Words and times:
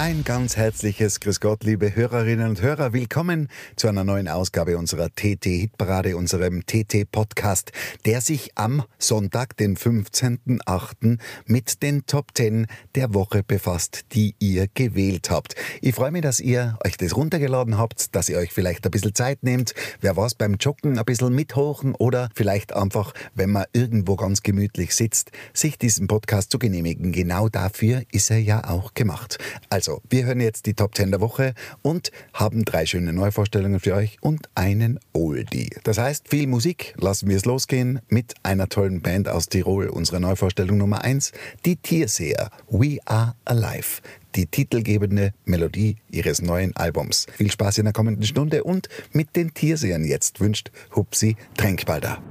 Ein 0.00 0.22
ganz 0.22 0.56
herzliches 0.56 1.18
Grüß 1.18 1.40
Gott, 1.40 1.64
liebe 1.64 1.96
Hörerinnen 1.96 2.50
und 2.50 2.62
Hörer. 2.62 2.92
Willkommen 2.92 3.48
zu 3.74 3.88
einer 3.88 4.04
neuen 4.04 4.28
Ausgabe 4.28 4.78
unserer 4.78 5.08
TT-Hitparade, 5.08 6.16
unserem 6.16 6.64
TT-Podcast, 6.64 7.72
der 8.06 8.20
sich 8.20 8.52
am 8.54 8.84
Sonntag, 8.98 9.56
den 9.56 9.76
15.08. 9.76 11.18
mit 11.46 11.82
den 11.82 12.06
Top 12.06 12.26
10 12.32 12.68
der 12.94 13.12
Woche 13.12 13.42
befasst, 13.42 14.02
die 14.12 14.36
ihr 14.38 14.68
gewählt 14.72 15.30
habt. 15.30 15.56
Ich 15.80 15.96
freue 15.96 16.12
mich, 16.12 16.22
dass 16.22 16.38
ihr 16.38 16.78
euch 16.86 16.96
das 16.96 17.16
runtergeladen 17.16 17.76
habt, 17.76 18.14
dass 18.14 18.28
ihr 18.28 18.38
euch 18.38 18.52
vielleicht 18.52 18.84
ein 18.84 18.92
bisschen 18.92 19.16
Zeit 19.16 19.42
nehmt. 19.42 19.74
Wer 20.00 20.16
was 20.16 20.36
beim 20.36 20.58
Joggen 20.60 20.96
ein 20.96 21.04
bisschen 21.04 21.34
mithochen 21.34 21.96
oder 21.96 22.28
vielleicht 22.36 22.72
einfach, 22.72 23.14
wenn 23.34 23.50
man 23.50 23.64
irgendwo 23.72 24.14
ganz 24.14 24.44
gemütlich 24.44 24.94
sitzt, 24.94 25.32
sich 25.52 25.76
diesen 25.76 26.06
Podcast 26.06 26.52
zu 26.52 26.60
genehmigen. 26.60 27.10
Genau 27.10 27.48
dafür 27.48 28.02
ist 28.12 28.30
er 28.30 28.38
ja 28.38 28.62
auch 28.62 28.94
gemacht. 28.94 29.38
Also, 29.70 29.87
wir 30.08 30.26
hören 30.26 30.40
jetzt 30.40 30.66
die 30.66 30.74
Top 30.74 30.94
10 30.94 31.10
der 31.10 31.20
Woche 31.20 31.54
und 31.82 32.10
haben 32.32 32.64
drei 32.64 32.86
schöne 32.86 33.12
Neuvorstellungen 33.12 33.80
für 33.80 33.94
euch 33.94 34.18
und 34.20 34.48
einen 34.54 34.98
Oldie. 35.12 35.70
Das 35.84 35.98
heißt, 35.98 36.28
viel 36.28 36.46
Musik. 36.46 36.94
Lassen 36.98 37.28
wir 37.28 37.36
es 37.36 37.44
losgehen 37.44 38.00
mit 38.08 38.34
einer 38.42 38.68
tollen 38.68 39.00
Band 39.00 39.28
aus 39.28 39.48
Tirol. 39.48 39.88
Unsere 39.88 40.20
Neuvorstellung 40.20 40.78
Nummer 40.78 41.02
1, 41.02 41.32
die 41.64 41.76
Tierseher. 41.76 42.50
We 42.68 42.98
Are 43.04 43.34
Alive 43.44 44.00
die 44.34 44.46
titelgebende 44.46 45.32
Melodie 45.46 45.96
ihres 46.10 46.42
neuen 46.42 46.76
Albums. 46.76 47.26
Viel 47.36 47.50
Spaß 47.50 47.78
in 47.78 47.84
der 47.84 47.92
kommenden 47.92 48.24
Stunde 48.24 48.62
und 48.62 48.88
mit 49.12 49.34
den 49.34 49.54
Tiersehern 49.54 50.04
jetzt 50.04 50.40
wünscht 50.40 50.70
Hupsi 50.94 51.36
Tränkbalder. 51.56 52.22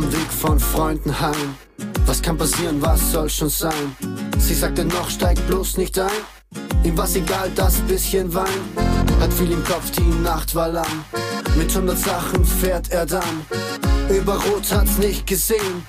Am 0.00 0.10
Weg 0.14 0.32
von 0.32 0.58
Freunden 0.58 1.20
heim. 1.20 1.54
Was 2.06 2.22
kann 2.22 2.38
passieren, 2.38 2.80
was 2.80 3.12
soll 3.12 3.28
schon 3.28 3.50
sein? 3.50 3.94
Sie 4.38 4.54
sagte 4.54 4.82
noch, 4.86 5.10
steig 5.10 5.36
bloß 5.46 5.76
nicht 5.76 5.98
ein. 5.98 6.22
Ihm 6.84 6.96
war's 6.96 7.16
egal, 7.16 7.50
das 7.54 7.74
bisschen 7.82 8.32
Wein. 8.32 8.62
Hat 9.20 9.30
viel 9.30 9.52
im 9.52 9.62
Kopf, 9.62 9.90
die 9.90 10.22
Nacht 10.22 10.54
war 10.54 10.68
lang. 10.68 11.04
Mit 11.54 11.74
hundert 11.76 11.98
Sachen 11.98 12.46
fährt 12.46 12.90
er 12.90 13.04
dann. 13.04 13.44
Über 14.08 14.36
Rot 14.36 14.72
hat's 14.72 14.96
nicht 14.96 15.26
gesehen. 15.26 15.84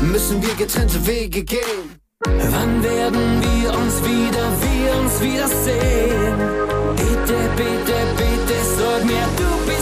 Müssen 0.00 0.40
wir 0.46 0.54
getrennte 0.54 1.04
Wege 1.04 1.42
gehen. 1.42 1.98
Wann 2.24 2.84
werden 2.84 3.42
wir 3.42 3.70
uns 3.76 4.00
wieder, 4.04 4.46
wir 4.62 5.00
uns 5.00 5.20
wiedersehen? 5.20 6.38
Bitte, 6.94 7.38
bitte, 7.56 7.96
bitte, 8.16 8.56
sag 8.78 9.04
mir, 9.04 9.26
du 9.36 9.66
bist 9.66 9.75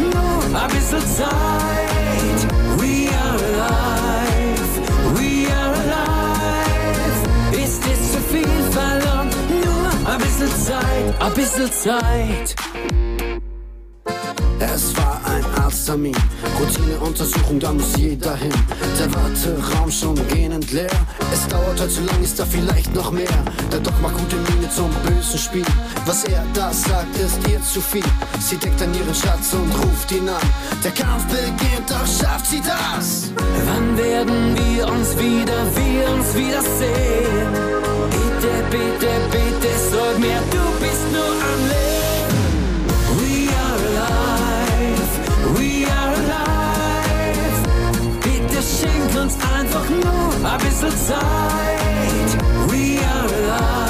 nur 0.00 0.60
ein 0.60 0.68
bisschen 0.70 1.06
Zeit. 1.16 2.40
We 2.78 3.08
are 3.14 3.38
alive, 3.50 4.72
we 5.14 5.52
are 5.52 5.74
alive. 5.74 7.62
Ist 7.62 7.82
es 7.92 8.12
zu 8.12 8.20
viel 8.30 8.62
verlangt? 8.70 9.34
Nur 9.48 10.12
ein 10.12 10.18
bisschen 10.18 10.50
Zeit, 10.64 11.20
ein 11.20 11.34
bisschen 11.34 11.70
Zeit. 11.72 12.56
Es 14.58 14.96
war 14.96 15.20
ein 15.24 15.44
Arzttermin, 15.62 16.16
Routineuntersuchung, 16.58 17.58
da 17.60 17.72
muss 17.72 17.96
jeder 17.96 18.36
hin. 18.36 18.52
Der 18.98 19.08
Warteraum 19.14 19.90
schon 19.90 20.14
gähnend 20.28 20.70
leer. 20.72 20.90
Es 21.32 21.48
dauert 21.48 21.80
heute 21.80 21.88
zu 21.88 22.02
lang, 22.02 22.22
ist 22.22 22.38
da 22.38 22.44
vielleicht 22.44 22.94
noch 22.94 23.10
mehr. 23.10 23.28
Der 23.72 23.80
Doc 23.80 23.94
macht 24.02 24.16
gute 24.18 24.36
Miene 24.36 24.68
zum 24.70 24.90
bösen 25.06 25.38
Spiel. 25.38 25.64
Was 26.06 26.24
er 26.24 26.44
da 26.54 26.72
sagt, 26.72 27.16
ist 27.18 27.38
ihr 27.48 27.62
zu 27.62 27.80
viel. 27.80 28.04
Sie 28.40 28.56
deckt 28.56 28.80
an 28.82 28.92
ihren 28.94 29.14
Schatz 29.14 29.52
und 29.52 29.70
ruft 29.84 30.10
ihn 30.12 30.28
an. 30.28 30.40
Der 30.82 30.90
Kampf 30.92 31.24
beginnt, 31.26 31.88
doch 31.88 32.06
schafft 32.06 32.46
sie 32.46 32.60
das. 32.60 33.30
Wann 33.66 33.96
werden 33.96 34.56
wir 34.56 34.88
uns 34.88 35.16
wieder, 35.18 35.60
wir 35.76 36.10
uns 36.14 36.34
wiedersehen? 36.34 37.52
Bitte, 38.10 38.52
bitte, 38.70 39.10
bitte, 39.30 39.68
sag 39.90 40.18
mir, 40.18 40.40
du 40.50 40.64
bist 40.80 41.06
nur 41.12 41.34
am 41.52 41.60
Leben. 41.70 42.40
We 43.20 43.34
are 43.62 43.78
alive, 43.90 45.12
we 45.58 45.86
are 45.86 46.14
alive. 46.22 47.60
Bitte 48.22 48.62
schenk 48.62 49.10
uns 49.22 49.34
einfach 49.54 49.88
nur 49.90 50.50
ein 50.50 50.58
bisschen 50.58 50.96
Zeit. 51.06 52.30
We 52.68 52.98
are 53.04 53.28
alive, 53.28 53.89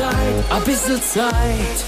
Zeit, 0.00 0.44
ein 0.48 0.64
bisschen 0.64 1.02
Zeit. 1.02 1.84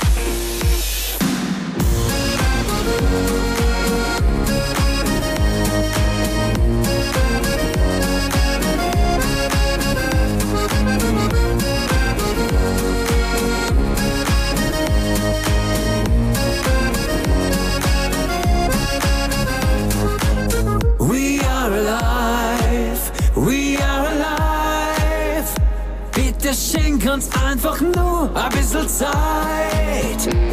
Uns 27.13 27.29
einfach 27.47 27.79
nur 27.81 28.31
ein 28.35 28.53
bisschen 28.53 28.89
Zeit. 28.89 29.11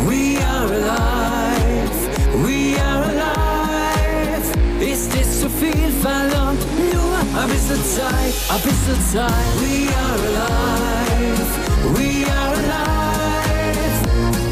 We 0.05 0.37
are 0.43 0.65
alive, 0.65 1.95
we 2.43 2.75
are 2.81 3.05
alive. 3.05 4.51
Ist 4.81 5.11
es 5.15 5.39
zu 5.39 5.49
viel 5.49 5.91
verlangt? 6.01 6.59
Nur 6.93 7.41
ein 7.41 7.49
bisschen 7.49 7.81
Zeit, 7.85 8.33
ein 8.49 8.61
bisschen 8.61 8.99
Zeit. 9.13 9.31
We 9.61 9.87
are 9.95 10.19
alive, 10.27 11.49
we 11.95 12.29
are 12.29 12.53
alive. 12.55 13.99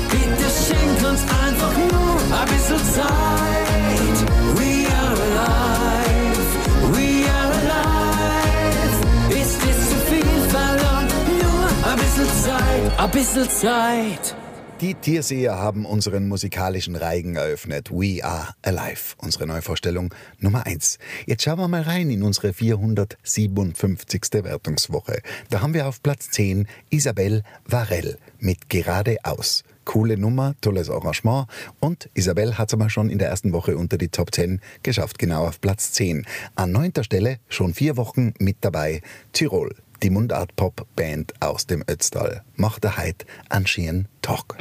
Bitte 0.10 0.48
schenk 0.66 1.12
uns 1.12 1.22
einfach 1.46 1.76
nur 1.76 2.40
ein 2.40 2.48
bisschen 2.48 2.84
Zeit. 2.94 3.67
Bisschen 12.18 12.44
Zeit, 12.44 13.00
ein 13.00 13.12
bisschen 13.12 13.50
Zeit. 13.50 14.36
Die 14.82 14.96
Tierseher 14.96 15.56
haben 15.56 15.86
unseren 15.86 16.28
musikalischen 16.28 16.96
Reigen 16.96 17.36
eröffnet. 17.36 17.92
We 17.92 18.24
are 18.24 18.56
alive. 18.64 19.16
Unsere 19.18 19.46
Neuvorstellung 19.46 20.14
Nummer 20.40 20.66
1. 20.66 20.98
Jetzt 21.28 21.44
schauen 21.44 21.60
wir 21.60 21.68
mal 21.68 21.84
rein 21.84 22.10
in 22.10 22.24
unsere 22.24 22.54
457. 22.54 24.44
Wertungswoche. 24.44 25.22
Da 25.52 25.62
haben 25.62 25.76
wir 25.76 25.88
auf 25.88 26.02
Platz 26.02 26.32
10 26.32 26.68
Isabelle 26.90 27.44
Varell 27.66 28.18
mit 28.40 28.68
Geradeaus. 28.70 29.64
Coole 29.86 30.18
Nummer, 30.18 30.56
tolles 30.60 30.90
Arrangement 30.90 31.48
und 31.80 32.10
Isabelle 32.14 32.58
hat 32.58 32.70
es 32.70 32.74
aber 32.74 32.90
schon 32.90 33.10
in 33.10 33.20
der 33.20 33.30
ersten 33.30 33.54
Woche 33.54 33.78
unter 33.78 33.98
die 33.98 34.10
Top 34.10 34.34
10 34.34 34.60
geschafft, 34.84 35.18
genau 35.18 35.48
auf 35.48 35.62
Platz 35.62 35.94
10. 35.94 36.26
An 36.56 36.72
neunter 36.72 37.04
Stelle 37.04 37.38
schon 37.48 37.74
vier 37.74 37.96
Wochen 37.96 38.34
mit 38.40 38.58
dabei 38.62 39.02
Tirol. 39.32 39.76
Die 40.04 40.12
Mundart-Pop-Band 40.12 41.34
aus 41.42 41.66
dem 41.66 41.84
Ötztal 41.90 42.44
macht 42.56 42.86
heute 42.98 43.26
einen 43.50 43.66
schönen 43.66 44.08
Talk. 44.22 44.56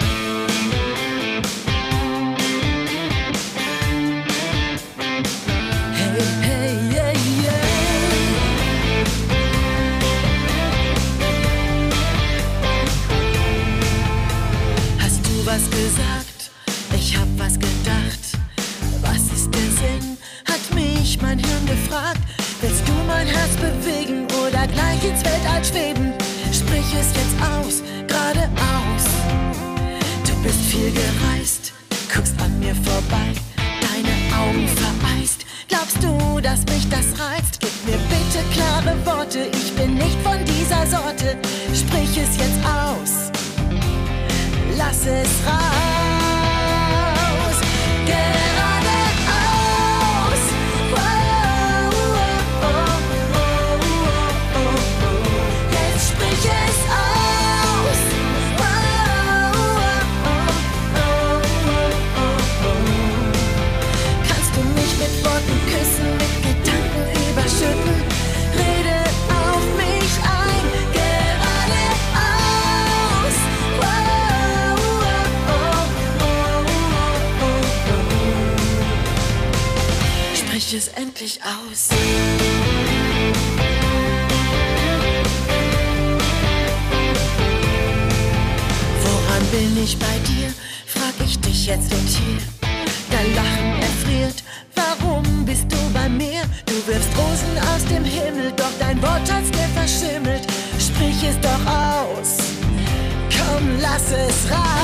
ce 104.09 104.76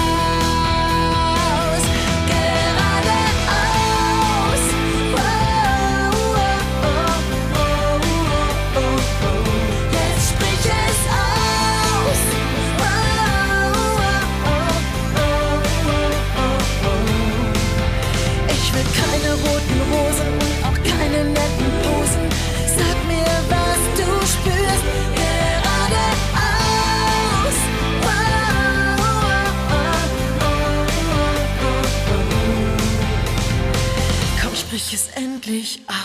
ich 34.92 34.98
es 34.98 35.08
endlich 35.14 35.80
ab. 35.86 36.01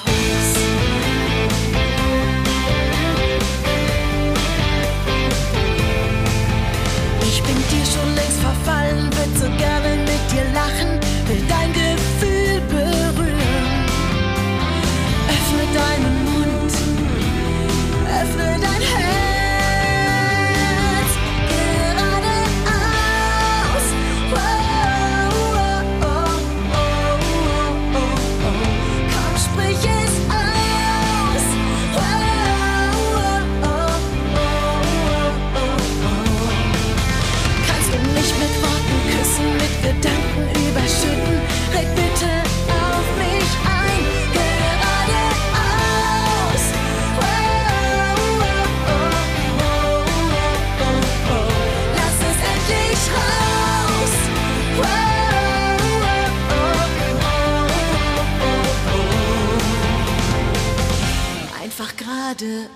geradeaus. 62.28 62.68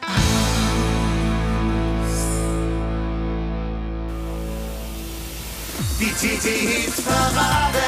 Die 6.00 6.12
TT-Hit-Parade, 6.12 7.86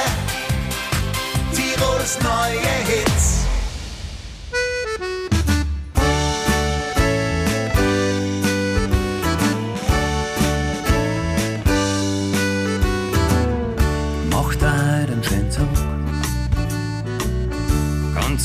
Tirols 1.53 2.19
neue 2.21 2.59
Hits. 2.85 3.39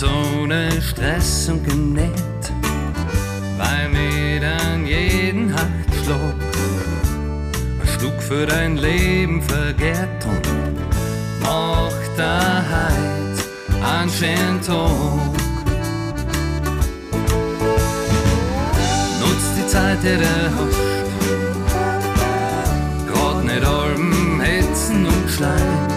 ohne 0.01 0.81
Stress 0.81 1.49
und 1.49 1.65
Genäht 1.65 2.28
drei 3.79 3.89
Metern 3.89 4.87
jeden 4.87 5.53
Hachtschlag. 5.53 6.35
Ein 7.81 7.89
Schluck 7.99 8.23
für 8.23 8.47
dein 8.47 8.77
Leben 8.77 9.43
vergehrt 9.43 10.25
und 10.25 11.43
macht 11.43 12.11
da 12.17 12.65
heut 12.71 13.85
einen 13.85 14.11
schönen 14.11 14.61
Tag. 14.63 15.37
Nutz 19.21 19.45
die 19.57 19.67
Zeit, 19.67 19.99
die 20.03 20.17
du 20.17 20.53
hast. 20.57 20.79
Grad 23.13 23.45
nicht 23.45 23.65
allem 23.65 24.41
hetzen 24.41 25.07
und 25.07 25.31
schleim, 25.31 25.89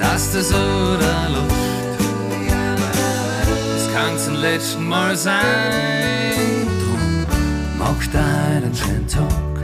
dass 0.00 0.32
du 0.32 0.42
so 0.42 0.96
da 1.00 1.28
lust 1.28 1.66
kann's 3.94 4.28
ein 4.28 4.34
letzten 4.34 4.86
Mal 4.86 5.16
sein 5.16 6.45
macht 7.86 8.12
deinen 8.12 8.74
schönen 8.74 9.06
Tag. 9.06 9.54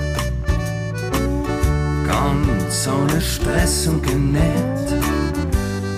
Ganz 2.07 2.89
ohne 2.89 3.21
Stress 3.21 3.89
und 3.89 4.03
genäht, 4.03 4.89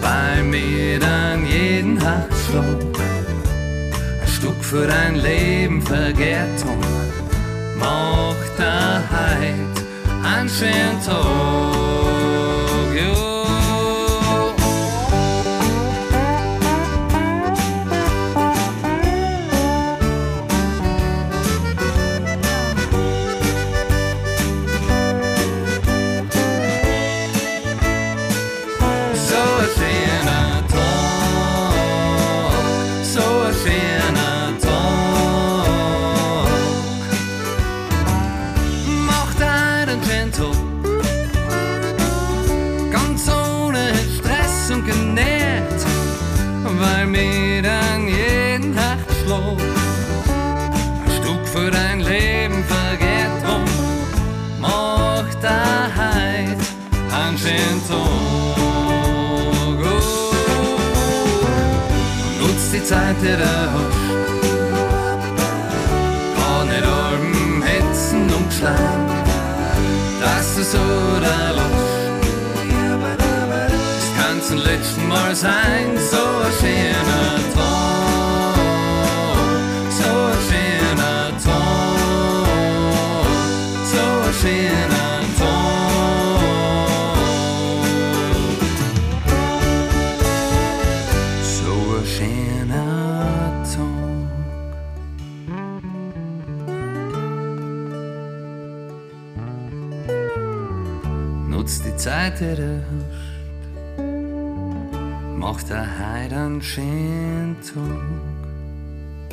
bei 0.00 0.42
mir 0.42 0.98
dann 0.98 1.46
jeden 1.46 2.00
Herzschlag. 2.00 2.94
Ein 4.22 4.28
Stück 4.28 4.60
für 4.62 4.86
dein 4.86 5.16
Leben 5.16 5.82
vergehrt 5.82 6.60
und 6.62 7.78
macht 7.78 8.58
der 8.58 9.02
Heid 9.14 9.74
einen 10.22 10.48
schönen 10.48 10.98
Tag. 11.04 12.13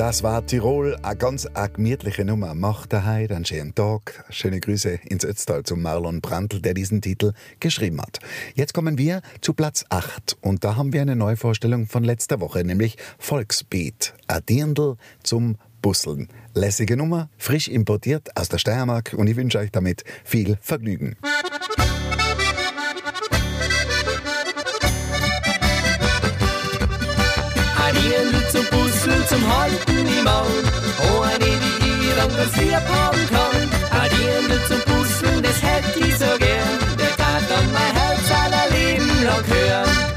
Das 0.01 0.23
war 0.23 0.43
Tirol, 0.43 0.97
eine 1.03 1.15
ganz 1.15 1.45
eine 1.45 1.69
gemütliche 1.69 2.25
Nummer. 2.25 2.55
Macht 2.55 2.91
daheim 2.91 3.29
einen 3.29 3.45
schönen 3.45 3.75
Tag. 3.75 4.25
Schöne 4.31 4.59
Grüße 4.59 4.99
ins 5.07 5.23
Ötztal 5.23 5.61
zum 5.61 5.83
Marlon 5.83 6.21
Brandl, 6.21 6.59
der 6.59 6.73
diesen 6.73 7.03
Titel 7.03 7.33
geschrieben 7.59 8.01
hat. 8.01 8.17
Jetzt 8.55 8.73
kommen 8.73 8.97
wir 8.97 9.21
zu 9.41 9.53
Platz 9.53 9.85
8 9.89 10.37
und 10.41 10.63
da 10.63 10.75
haben 10.75 10.91
wir 10.91 11.03
eine 11.03 11.15
Neuvorstellung 11.15 11.85
von 11.85 12.03
letzter 12.03 12.39
Woche, 12.39 12.63
nämlich 12.63 12.97
Volksbeat. 13.19 14.15
Ein 14.25 14.41
Dirndl 14.49 14.97
zum 15.21 15.57
Busseln. 15.83 16.29
Lässige 16.55 16.97
Nummer, 16.97 17.29
frisch 17.37 17.67
importiert 17.67 18.35
aus 18.35 18.49
der 18.49 18.57
Steiermark 18.57 19.13
und 19.15 19.27
ich 19.27 19.35
wünsche 19.35 19.59
euch 19.59 19.69
damit 19.69 20.03
viel 20.23 20.57
Vergnügen. 20.61 21.15
Adierende 27.77 28.47
zum 28.51 28.65
Busseln, 28.71 28.90
zum 29.27 29.57
Halten 29.57 30.07
im 30.07 30.23
Maul. 30.23 30.63
Oh, 31.01 31.21
eine, 31.21 31.39
die 31.39 32.07
ihr 32.07 32.15
Lieb 32.63 32.73
haben 32.73 33.23
kann. 33.29 34.01
Adierende 34.01 34.59
zum 34.67 34.81
Busseln, 34.93 35.41
das 35.41 35.61
hätte 35.61 36.07
ich 36.07 36.17
so 36.17 36.37
gern. 36.37 36.77
Der 36.99 37.15
tat 37.17 37.43
dann 37.49 37.67
mein 37.73 37.93
Herz 37.99 38.25
aller 38.43 38.69
Leben 38.77 39.23
lang 39.23 39.45
hören. 39.47 40.11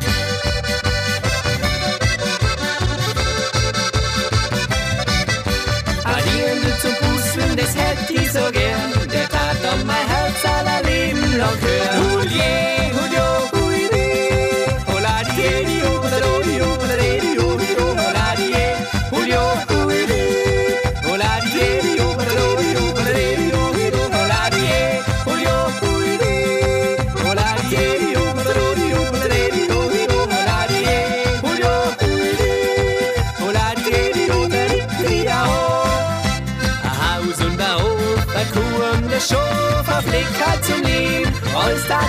Zum 6.82 6.92
Busseln, 7.08 7.56
das 7.56 7.74
hätte 7.74 8.12
ich 8.12 8.30
so 8.30 8.50
gern. 8.52 8.92
Der 9.10 9.28
tat 9.28 9.56
dann 9.62 9.86
mein 9.86 10.06
Herz 10.06 10.44
aller 10.44 10.82
Leben 10.82 11.38
lang 11.38 11.56
hören. 11.60 12.13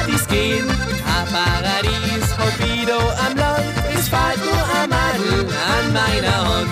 Dies 0.07 0.27
gehen. 0.27 0.67
Ein 0.67 1.27
Paradies, 1.31 2.27
hab 2.37 2.59
wieder 2.59 2.99
am 3.25 3.35
Land, 3.37 3.65
es 3.97 4.07
fällt 4.09 4.41
nur 4.43 4.63
ein 4.77 4.89
Madel 4.89 5.47
an 5.73 5.93
meiner 5.93 6.37
Hand. 6.49 6.69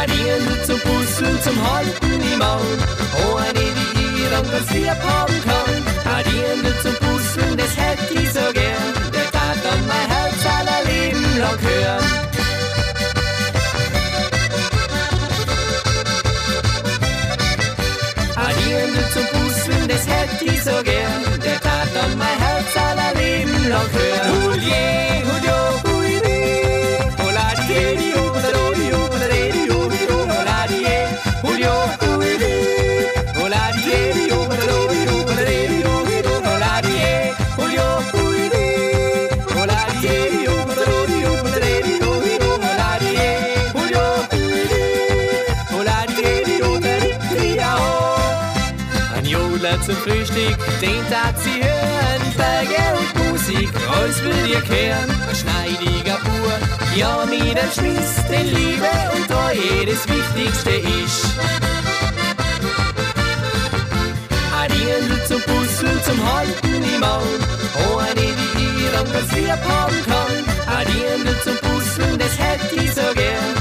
Adierende 0.00 0.62
zum 0.66 0.80
Busseln, 0.80 1.42
zum 1.42 1.56
Halten 1.72 2.20
im 2.32 2.38
Maul, 2.38 2.78
oh, 3.22 3.36
eine, 3.36 3.64
die 3.94 4.22
ihr 4.22 4.30
dann 4.30 4.50
ganz 4.50 4.70
lieb 4.70 4.88
haben 4.88 5.34
kann. 5.48 6.16
Adierende 6.18 6.72
zum 6.82 6.94
Busseln, 7.06 7.56
das 7.56 7.76
hätte 7.76 8.14
ich 8.14 8.32
so 8.32 8.52
gern, 8.52 8.92
der 9.12 9.30
tat 9.30 9.58
dann 9.64 9.86
mein 9.86 10.08
Herz 10.08 10.40
aller 10.58 10.84
Leben 10.90 11.38
lang 11.38 11.58
hören. 11.60 12.03
Den 50.84 51.02
tat 51.10 51.34
sie 51.42 51.58
hören. 51.62 52.22
Berge 52.36 52.84
und 53.00 53.10
Musik, 53.30 53.70
alles 53.96 54.22
will 54.22 54.46
ihr 54.52 54.60
kehren. 54.60 55.10
Ein 55.28 55.36
schneidiger 55.42 56.18
Bur, 56.26 56.52
ja, 56.96 57.24
mit 57.26 57.56
dem 57.58 57.70
Schmiss, 57.76 58.12
den 58.30 58.46
Liebe 58.56 58.92
und 59.14 59.24
Treue 59.28 59.86
das 59.86 60.02
Wichtigste 60.08 60.70
ist. 60.70 61.24
Adierende 64.62 65.16
zum 65.28 65.40
Busseln, 65.48 65.98
zum 66.04 66.18
Halten 66.32 66.74
im 66.94 67.00
Maul. 67.00 67.38
Oh, 67.82 67.98
eine, 67.98 68.26
die 68.54 68.70
ihr 68.82 68.94
am 69.00 69.08
ganz 69.12 69.32
lieb 69.32 69.62
haben 69.76 70.00
kann. 70.10 70.36
Adierende 70.78 71.34
zum 71.44 71.56
Busseln, 71.66 72.18
das 72.18 72.34
hätte 72.38 72.74
ich 72.82 72.92
so 72.92 73.08
gern. 73.14 73.53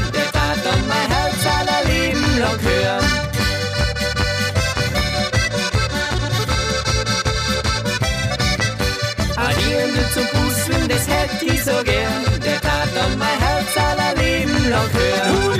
Dann 13.03 13.17
mein 13.17 13.38
Herz 13.38 13.75
aller 13.75 14.15
Leben 14.15 14.69
lang 14.69 14.89
hören. 14.93 15.52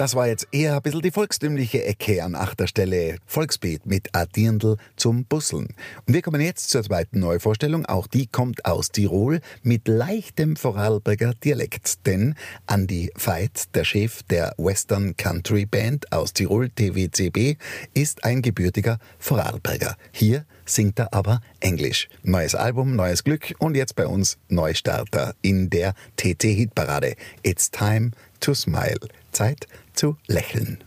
Das 0.00 0.14
war 0.14 0.28
jetzt 0.28 0.48
eher 0.50 0.76
ein 0.76 0.80
bisschen 0.80 1.02
die 1.02 1.10
volkstümliche 1.10 1.84
Ecke 1.84 2.24
an 2.24 2.34
achter 2.34 2.66
Stelle. 2.66 3.18
Volksbeet 3.26 3.84
mit 3.84 4.08
a 4.14 4.24
Dirndl 4.24 4.78
zum 4.96 5.26
Busseln. 5.26 5.74
Und 6.06 6.14
wir 6.14 6.22
kommen 6.22 6.40
jetzt 6.40 6.70
zur 6.70 6.82
zweiten 6.82 7.20
Neuvorstellung. 7.20 7.84
Auch 7.84 8.06
die 8.06 8.26
kommt 8.26 8.64
aus 8.64 8.92
Tirol 8.92 9.42
mit 9.62 9.88
leichtem 9.88 10.56
Vorarlberger 10.56 11.34
Dialekt. 11.44 12.06
Denn 12.06 12.34
Andy 12.66 13.12
Veit, 13.14 13.74
der 13.74 13.84
Chef 13.84 14.22
der 14.22 14.54
Western 14.56 15.18
Country 15.18 15.66
Band 15.66 16.10
aus 16.14 16.32
Tirol, 16.32 16.70
TWCB, 16.70 17.58
ist 17.92 18.24
ein 18.24 18.40
gebürtiger 18.40 18.98
Vorarlberger. 19.18 19.98
Hier 20.12 20.46
singt 20.64 20.98
er 20.98 21.12
aber 21.12 21.42
Englisch. 21.60 22.08
Neues 22.22 22.54
Album, 22.54 22.96
neues 22.96 23.22
Glück 23.22 23.52
und 23.58 23.76
jetzt 23.76 23.96
bei 23.96 24.06
uns 24.06 24.38
Neustarter 24.48 25.34
in 25.42 25.68
der 25.68 25.92
TT-Hitparade. 26.16 27.16
It's 27.42 27.70
time 27.70 28.12
to 28.40 28.54
smile. 28.54 28.96
Zeit 29.32 29.66
zu 30.00 30.16
lächeln. 30.28 30.78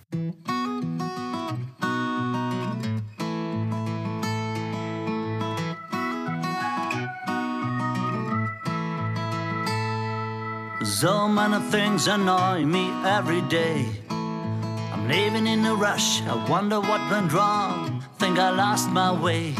So 10.84 11.27
many 11.27 11.60
things 11.70 12.08
annoy 12.08 12.65
me 12.65 12.89
every 13.05 13.41
day. 13.50 13.86
I'm 14.10 15.08
living 15.08 15.46
in 15.48 15.63
a 15.65 15.75
rush, 15.75 16.22
I 16.24 16.36
wonder 16.50 16.79
what 16.79 17.01
went 17.12 17.32
wrong. 17.34 18.03
Think 18.17 18.39
I 18.39 18.50
lost 18.50 18.89
my 18.89 19.12
way. 19.12 19.53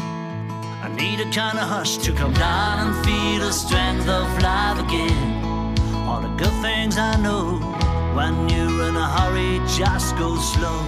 I 0.82 0.88
need 0.96 1.20
a 1.20 1.30
kind 1.30 1.58
of 1.58 1.68
hush 1.68 1.98
to 1.98 2.12
come 2.12 2.34
down 2.34 2.78
and 2.82 3.06
feel 3.06 3.40
the 3.40 3.52
strength 3.52 4.08
of 4.08 4.26
life 4.42 4.80
again. 4.80 5.76
All 6.08 6.20
the 6.20 6.34
good 6.42 6.56
things 6.60 6.98
I 6.98 7.16
know. 7.22 8.03
When 8.14 8.48
you're 8.48 8.88
in 8.88 8.96
a 8.96 9.06
hurry, 9.06 9.60
just 9.66 10.16
go 10.16 10.36
slow. 10.36 10.86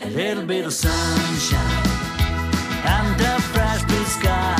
A 0.00 0.10
little 0.10 0.44
bit 0.44 0.66
of 0.66 0.72
sunshine 0.72 1.86
and 2.84 3.20
a 3.20 3.40
fresh 3.40 3.84
blue 3.84 4.04
sky. 4.04 4.59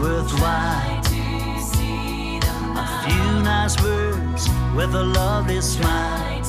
Worthwhile. 0.00 1.00
A 2.82 2.86
few 3.04 3.42
nice 3.42 3.76
words 3.82 4.48
with 4.74 4.94
a 4.94 5.04
lovely 5.04 5.60
smile. 5.60 6.42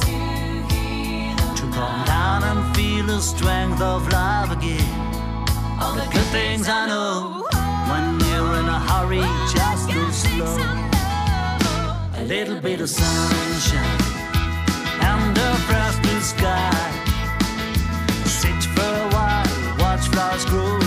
To 1.57 1.63
calm 1.75 2.05
down 2.05 2.43
and 2.43 2.75
feel 2.75 3.05
the 3.05 3.19
strength 3.19 3.81
of 3.81 4.07
life 4.11 4.51
again. 4.51 4.87
All 5.81 5.93
the 5.95 6.07
good 6.11 6.29
things 6.37 6.67
I 6.69 6.87
know. 6.87 7.45
When 7.91 8.19
you're 8.27 8.55
in 8.61 8.67
a 8.77 8.79
hurry, 8.89 9.25
just 9.55 9.89
go 9.93 10.03
slow. 10.11 10.57
A 12.21 12.23
little 12.23 12.59
bit 12.59 12.79
of 12.81 12.89
sunshine 12.89 14.01
and 15.01 15.37
a 15.37 15.51
blue 16.01 16.21
sky. 16.21 16.71
Sit 18.25 18.63
for 18.75 18.93
a 19.05 19.09
while, 19.15 19.77
watch 19.79 20.07
flowers 20.07 20.45
grow. 20.45 20.80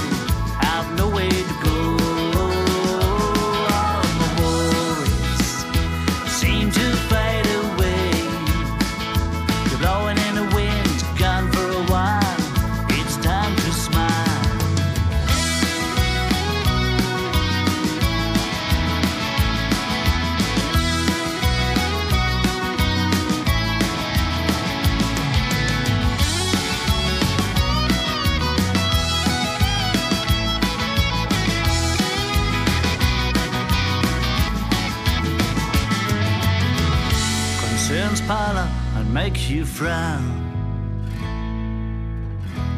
Frown. 39.75 40.30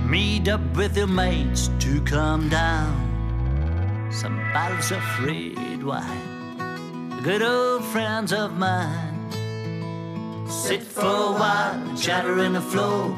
Meet 0.09 0.49
up 0.49 0.63
with 0.75 0.97
your 0.97 1.07
mates 1.07 1.69
to 1.81 2.01
calm 2.03 2.49
down. 2.49 4.09
Some 4.11 4.39
bottles 4.55 4.91
of 4.91 4.99
afraid, 4.99 5.83
wine, 5.83 7.21
Good 7.23 7.43
old 7.43 7.85
friends 7.85 8.33
of 8.33 8.57
mine. 8.57 9.31
Sit 10.49 10.83
for 10.83 11.05
a 11.05 11.33
while, 11.33 11.97
chatter 11.97 12.39
in 12.39 12.55
the 12.55 12.63
flow. 12.63 13.15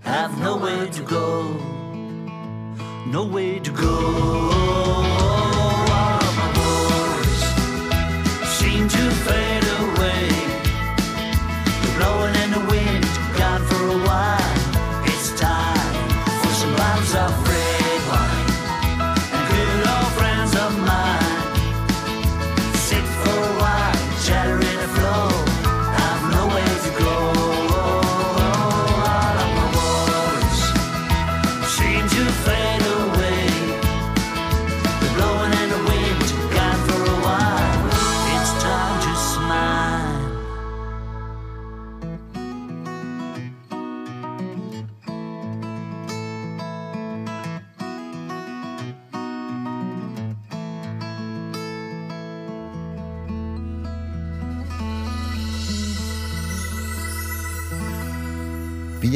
Have 0.00 0.38
nowhere 0.40 0.86
to 0.86 1.02
go. 1.02 1.52
Nowhere 3.06 3.60
to 3.60 3.72
go. 3.72 5.27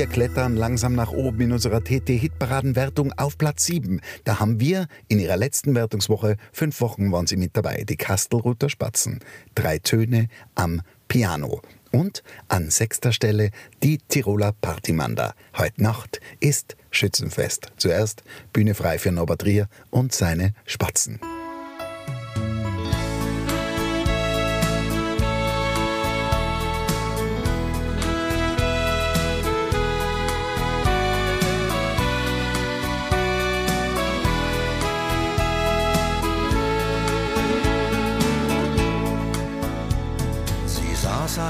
Wir 0.03 0.09
klettern 0.09 0.57
langsam 0.57 0.97
nach 0.97 1.13
oben 1.13 1.43
in 1.43 1.53
unserer 1.53 1.81
TT-Hitparadenwertung 1.81 3.13
auf 3.13 3.39
Platz 3.39 3.67
7. 3.67 4.01
Da 4.25 4.41
haben 4.41 4.59
wir 4.59 4.89
in 5.07 5.21
ihrer 5.21 5.37
letzten 5.37 5.77
Wertungswoche, 5.77 6.39
fünf 6.51 6.81
Wochen 6.81 7.13
waren 7.13 7.29
sie 7.29 7.37
mit 7.37 7.57
dabei, 7.57 7.85
die 7.89 7.95
Kastelruther 7.95 8.69
Spatzen. 8.69 9.21
Drei 9.55 9.79
Töne 9.79 10.27
am 10.57 10.83
Piano. 11.07 11.63
Und 11.93 12.25
an 12.49 12.69
sechster 12.69 13.13
Stelle 13.13 13.51
die 13.85 13.99
Tiroler 13.99 14.51
Partymanda. 14.61 15.35
Heute 15.57 15.81
Nacht 15.81 16.19
ist 16.41 16.77
Schützenfest. 16.91 17.69
Zuerst 17.77 18.25
Bühne 18.53 18.75
frei 18.75 18.99
für 18.99 19.13
Norbert 19.13 19.45
Rier 19.45 19.69
und 19.91 20.13
seine 20.13 20.53
Spatzen. 20.67 21.21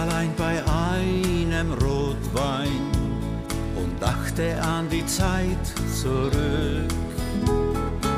Allein 0.03 0.33
bei 0.37 0.57
einem 0.67 1.73
Rotwein 1.75 2.83
und 3.77 4.01
dachte 4.01 4.61
an 4.61 4.89
die 4.89 5.07
Zeit 5.07 5.65
zurück, 6.01 6.93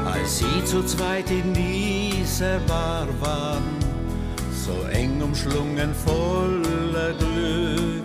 als 0.07 0.39
sie 0.39 0.65
zu 0.65 0.83
zweit 0.85 1.31
in 1.31 1.53
dieser 1.53 2.59
Bar 2.61 3.07
waren, 3.21 3.77
so 4.65 4.75
eng 4.93 5.21
umschlungen 5.21 5.95
voller 6.07 7.13
Glück. 7.19 8.05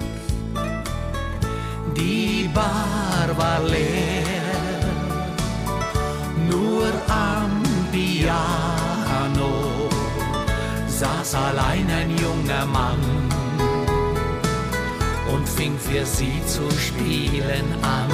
Die 1.96 2.50
Bar 2.54 3.28
war 3.38 3.62
leer, 3.64 4.84
nur 6.50 6.92
am 7.08 7.64
Piano 7.92 9.54
saß 10.88 11.36
allein 11.36 11.88
ein 11.90 12.10
junger 12.18 12.66
Mann 12.66 13.09
fing 15.60 15.78
für 15.78 16.06
sie 16.06 16.42
zu 16.46 16.64
spielen 16.80 17.68
an. 17.82 18.10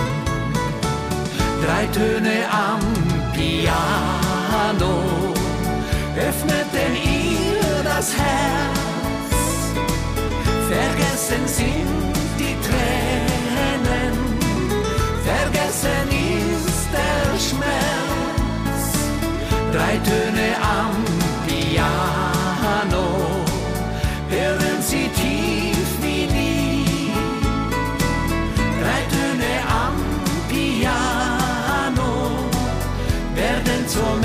Drei 1.64 1.86
Töne 1.98 2.38
am 2.50 2.82
Piano 3.36 4.96
öffneten 6.30 6.94
ihr 7.20 7.84
das 7.84 8.08
Herz. 8.18 8.80
Vergessen 10.74 11.44
sind 11.60 12.16
die 12.40 12.56
Tränen, 12.68 14.16
vergessen 15.30 16.08
ist 16.50 16.88
der 17.00 17.26
Schmerz. 17.48 18.86
Drei 19.72 19.94
Töne 20.10 20.48
am 20.80 21.05
werden 33.96 34.25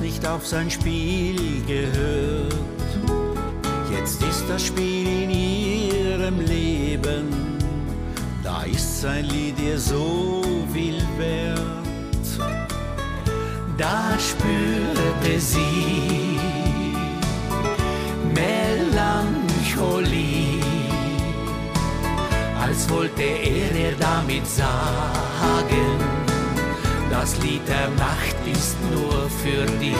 nicht 0.00 0.26
auf 0.26 0.46
sein 0.46 0.70
Spiel 0.70 1.62
gehört. 1.66 2.54
Jetzt 3.90 4.22
ist 4.22 4.44
das 4.48 4.64
Spiel 4.66 5.24
in 5.24 5.30
ihrem 5.30 6.40
Leben, 6.40 7.58
da 8.42 8.62
ist 8.62 9.02
sein 9.02 9.26
Lied 9.26 9.60
ihr 9.60 9.78
so 9.78 10.42
viel 10.72 11.02
wert. 11.18 11.60
Da 13.76 14.16
spürte 14.18 15.38
sie 15.40 16.38
Melancholie, 18.34 20.62
als 22.60 22.88
wollte 22.90 23.22
er 23.22 23.72
ihr 23.74 23.96
damit 23.98 24.46
sagen, 24.46 25.98
das 27.10 27.38
Lied 27.42 27.66
der 27.66 27.88
Nacht 27.96 28.29
ist 28.52 28.76
nur 28.92 29.28
für 29.42 29.64
dich. 29.78 29.96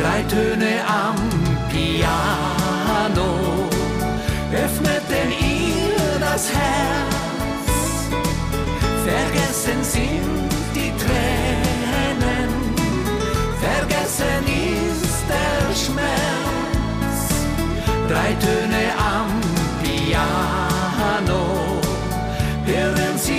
Drei 0.00 0.22
Töne 0.22 0.72
am 0.86 1.16
Piano 1.70 3.30
öffneten 4.52 5.30
ihr 5.40 6.18
das 6.20 6.50
Herz. 6.52 7.68
Vergessen 9.04 9.82
sind 9.82 10.50
die 10.74 10.92
Tränen, 11.02 12.50
vergessen 13.60 14.42
ist 14.46 15.24
der 15.34 15.74
Schmerz. 15.74 17.18
Drei 18.08 18.30
Töne 18.44 18.84
am 19.16 19.30
Piano, 19.82 21.42
hören 22.64 23.18
sie 23.18 23.37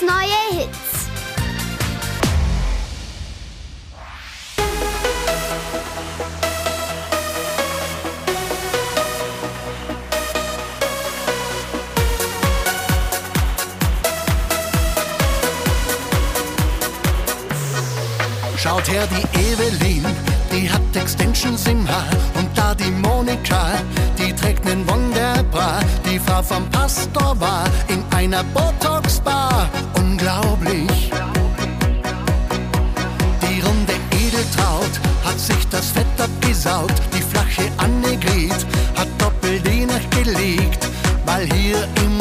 Neue 0.00 0.60
Hits. 0.60 1.08
Schaut 18.56 18.88
her, 18.88 19.08
die 19.10 19.38
Evelyn, 19.38 20.04
die 20.52 20.70
hat 20.70 20.80
Extensions 20.94 21.66
im 21.66 21.88
Haar. 21.88 22.04
Und 22.34 22.56
da 22.56 22.74
die 22.74 22.90
Monika, 22.90 23.72
die 24.16 24.32
trägt 24.32 24.64
nen 24.64 24.88
Wunderbra. 24.88 25.80
Die 26.04 26.20
Frau 26.20 26.42
vom 26.42 26.68
Pastor 26.70 27.40
war 27.40 27.64
in 27.88 28.07
einer 28.18 28.42
Botox-Bar. 28.42 29.70
Unglaublich. 29.96 31.10
Die 33.42 33.60
runde 33.60 33.92
Edeltraut 34.10 34.94
hat 35.24 35.38
sich 35.38 35.68
das 35.70 35.90
Fett 35.92 36.06
abgesaugt. 36.18 37.00
Die 37.14 37.22
flache 37.22 37.70
Annegret 37.76 38.66
hat 38.96 39.08
doppelt 39.18 39.64
die 39.68 39.86
Nacht 39.86 40.10
gelegt. 40.10 40.84
Weil 41.26 41.46
hier 41.52 41.86
im 42.04 42.17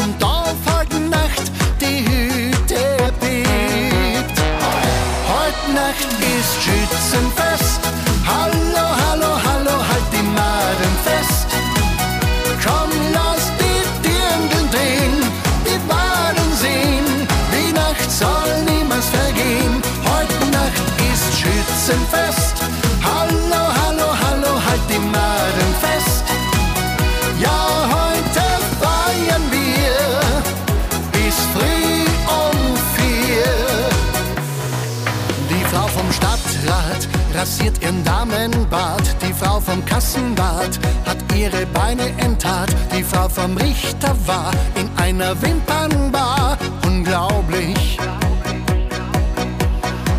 Damenbart. 38.47 39.15
Die 39.21 39.33
Frau 39.33 39.60
vom 39.60 39.83
Kassenbad 39.86 40.79
hat 41.05 41.17
ihre 41.36 41.65
Beine 41.67 42.07
enttat. 42.17 42.69
Die 42.95 43.03
Frau 43.03 43.27
vom 43.27 43.57
Richter 43.57 44.15
war 44.25 44.51
in 44.75 44.89
einer 44.97 45.39
Wimpernbar. 45.41 46.57
Unglaublich. 46.86 47.97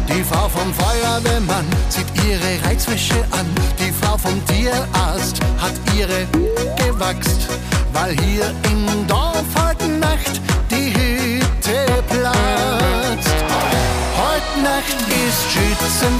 Die 0.09 0.25
Frau 0.25 0.49
vom 0.49 0.73
Feuerwehrmann 0.75 1.67
zieht 1.88 2.07
ihre 2.27 2.69
Reizwäsche 2.69 3.25
an. 3.31 3.47
Die 3.79 3.93
Frau 3.93 4.19
vom 4.19 4.45
Tierarzt 4.47 5.41
hat 5.59 5.75
ihre 5.97 6.27
gewachst, 6.77 7.49
weil 7.93 8.17
hier 8.21 8.53
im 8.64 9.07
Dorf 9.07 9.45
heute 9.57 9.88
Nacht 9.88 10.41
die 10.71 10.93
Hütte 10.93 12.03
platzt. 12.09 13.37
Heute 14.17 14.62
Nacht 14.62 14.99
ist 15.09 15.53
Schützenfest. 15.53 16.18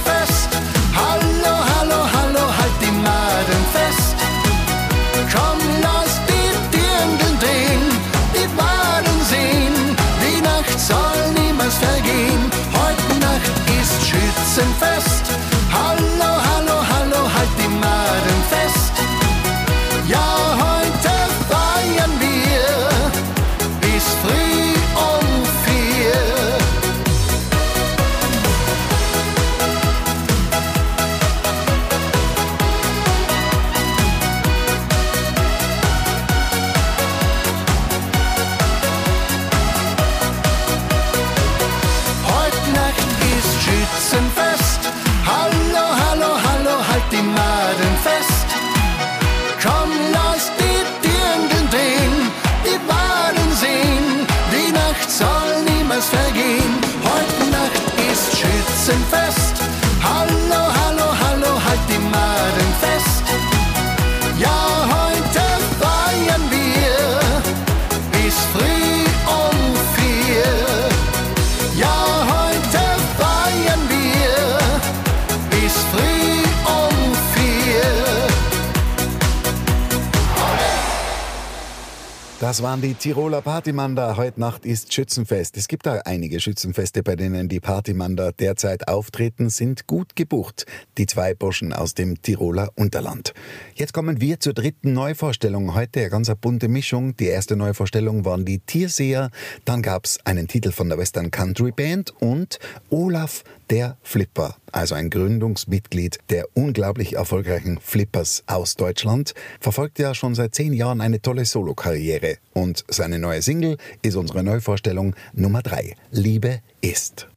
Das 82.59 82.64
waren 82.64 82.83
die 82.83 82.94
Tiroler 82.94 83.40
Partymander. 83.40 84.16
Heute 84.16 84.40
Nacht 84.40 84.66
ist 84.66 84.92
Schützenfest. 84.92 85.57
Es 85.57 85.68
gibt 85.68 85.87
da 85.87 86.01
einige 86.05 86.40
Schützenfeste, 86.40 87.05
bei 87.05 87.14
denen 87.14 87.49
die 87.49 87.61
Partymander 87.61 88.33
derzeit 88.33 88.88
auftreten, 88.88 89.49
sind 89.49 89.87
gut 89.87 90.16
gebucht. 90.16 90.66
Die 90.97 91.07
zwei 91.07 91.35
Burschen 91.35 91.73
aus 91.73 91.94
dem 91.94 92.21
Tiroler 92.21 92.73
Unterland. 92.75 93.33
Jetzt 93.77 93.92
kommen 93.92 94.21
wir 94.21 94.40
zur 94.40 94.55
dritten 94.55 94.92
Neuvorstellung. 94.92 95.77
Heute 95.77 96.01
eine 96.01 96.11
ganz 96.11 96.33
bunte 96.40 96.66
Mischung. 96.66 97.16
Die 97.16 97.27
erste 97.27 97.55
Neuvorstellung 97.55 98.25
waren 98.25 98.44
die 98.44 98.59
Tierseher. 98.59 99.31
Dann 99.64 99.81
gab's 99.81 100.18
einen 100.25 100.49
Titel 100.49 100.73
von 100.73 100.88
der 100.88 100.99
Western 100.99 101.31
Country 101.31 101.71
Band 101.71 102.12
und 102.18 102.59
Olaf 102.90 103.44
der 103.71 103.99
Flipper, 104.03 104.57
also 104.73 104.94
ein 104.94 105.11
Gründungsmitglied 105.11 106.18
der 106.31 106.47
unglaublich 106.55 107.16
erfolgreichen 107.16 107.79
Flippers 107.81 108.42
aus 108.47 108.77
Deutschland, 108.77 109.35
verfolgt 109.61 109.99
ja 109.99 110.14
schon 110.14 110.35
seit 110.35 110.55
zehn 110.55 110.73
Jahren 110.73 111.01
eine 111.01 111.21
tolle 111.21 111.44
Solokarriere. 111.44 112.38
Und 112.59 112.85
seine 112.88 113.21
neue 113.21 113.40
Single 113.40 113.77
ist 114.03 114.16
unsere 114.16 114.42
Neuvorstellung 114.42 115.14
Nummer 115.33 115.62
drei. 115.62 115.94
Liebe 116.11 116.59
ist. 116.81 117.29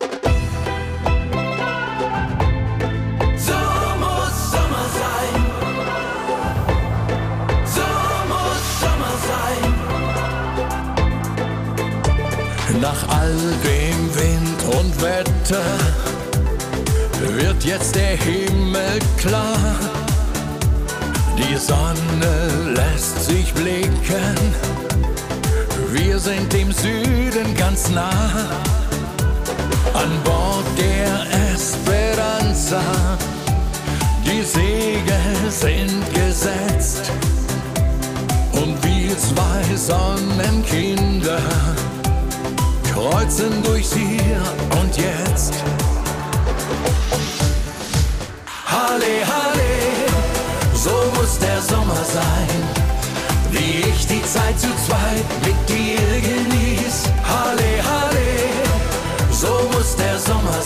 Nach 12.82 13.10
all 13.10 13.36
dem 13.64 14.16
Wind 14.16 14.80
und 14.80 15.02
Wetter 15.04 15.64
wird 17.38 17.64
jetzt 17.64 17.94
der 17.94 18.18
Himmel 18.18 19.00
klar. 19.18 19.76
Die 21.38 21.56
Sonne 21.58 22.74
lässt 22.74 23.26
sich 23.26 23.54
blicken. 23.54 24.91
Wir 25.94 26.18
sind 26.20 26.54
im 26.54 26.72
Süden 26.72 27.54
ganz 27.58 27.90
nah. 27.90 28.10
An 29.94 30.10
Bord 30.24 30.66
der 30.78 31.54
Esperanza. 31.54 32.82
Die 34.26 34.42
Segel 34.42 35.50
sind 35.50 36.14
gesetzt. 36.14 37.12
Und 38.54 38.82
wir 38.84 39.18
zwei 39.18 39.76
Sonnenkinder 39.76 41.42
kreuzen 42.94 43.62
durchs 43.64 43.94
Hier 43.94 44.42
und 44.80 44.96
Jetzt. 44.96 45.56
Halle, 48.66 49.28
Halle, 49.28 49.72
so 50.74 50.92
muss 51.20 51.38
der 51.40 51.62
Sommer 51.62 52.04
sein. 52.06 52.82
Wie 53.52 53.90
ich 53.90 54.08
die 54.08 54.22
Zeit 54.24 54.58
zu 54.58 54.70
zweit 54.86 55.51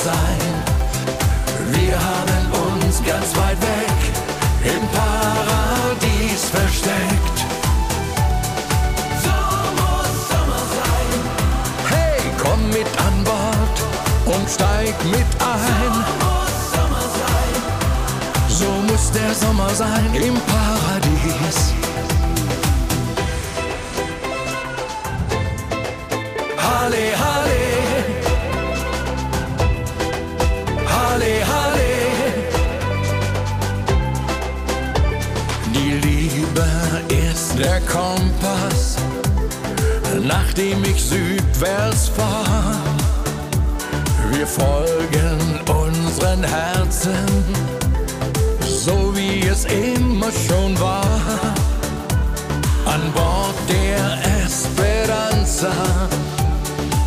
sein. 0.06 0.54
Wir 1.78 1.96
haben 2.10 2.42
uns 2.68 2.96
ganz 3.12 3.30
weit 3.42 3.60
weg 3.74 4.02
im 4.74 4.84
Paradies 5.00 6.42
versteckt. 6.58 7.38
So 9.26 9.38
muss 9.80 10.14
Sommer 10.32 10.64
sein. 10.78 11.20
Hey, 11.94 12.20
komm 12.44 12.62
mit 12.70 12.90
an 13.08 13.16
Bord 13.30 13.78
und 14.34 14.46
steig 14.48 14.96
mit 15.16 15.30
ein. 15.56 15.94
So 18.60 18.70
muss 18.90 19.12
der 19.12 19.34
Sommer 19.34 19.72
sein 19.74 20.10
im 20.14 20.36
Paradies. 20.54 21.58
Halle, 26.66 27.06
Halle, 27.24 27.35
der 37.58 37.80
Kompass, 37.82 38.98
nach 40.24 40.52
dem 40.54 40.84
ich 40.84 41.04
südwärts 41.04 42.10
fahr. 42.10 42.76
Wir 44.32 44.48
folgen 44.48 45.60
unseren 45.70 46.44
Herzen, 46.44 47.26
so 48.62 49.16
wie 49.16 49.48
es 49.48 49.66
immer 49.66 50.32
schon 50.48 50.78
war. 50.80 51.06
An 52.86 53.02
Bord 53.14 53.56
der 53.70 54.18
Esperanza, 54.44 55.72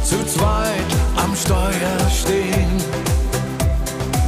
zu 0.02 0.16
zweit 0.24 0.90
am 1.16 1.34
Steuer 1.36 2.10
stehen. 2.10 2.82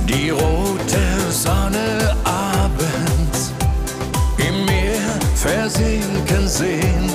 Die 0.07 0.31
rote 0.31 1.01
Sonne 1.31 2.00
versinken 5.41 6.47
sehen. 6.47 7.11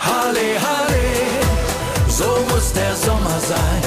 Halle, 0.00 0.48
Halle, 0.66 1.06
so 2.08 2.30
muss 2.48 2.72
der 2.72 2.94
Sommer 2.94 3.38
sein. 3.52 3.82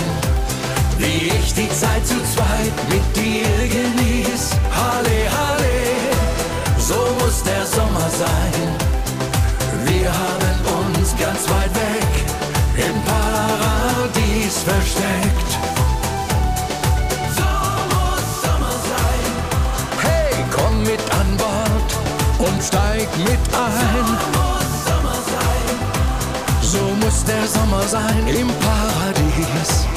Wie 0.97 1.31
ich 1.39 1.53
die 1.53 1.69
Zeit 1.69 2.05
zu 2.05 2.15
zweit 2.33 2.75
mit 2.89 3.05
dir 3.15 3.57
genieß. 3.77 4.43
Halle, 4.75 5.19
Halle, 5.39 5.77
so 6.77 6.99
muss 7.23 7.41
der 7.43 7.65
Sommer 7.65 8.09
sein. 8.23 8.67
Wir 9.85 10.09
haben 10.11 10.55
uns 10.79 11.15
ganz 11.17 11.49
weit 11.49 11.73
weg 11.75 12.13
im 12.75 12.97
Paradies 13.03 14.57
versteckt. 14.63 15.70
Steig 22.61 23.07
mit 23.17 23.43
ein. 23.53 24.17
So 26.61 26.83
muss 27.03 27.23
der 27.23 27.47
Sommer 27.47 27.83
sein 27.87 28.27
im 28.27 28.47
Paradies. 28.47 29.87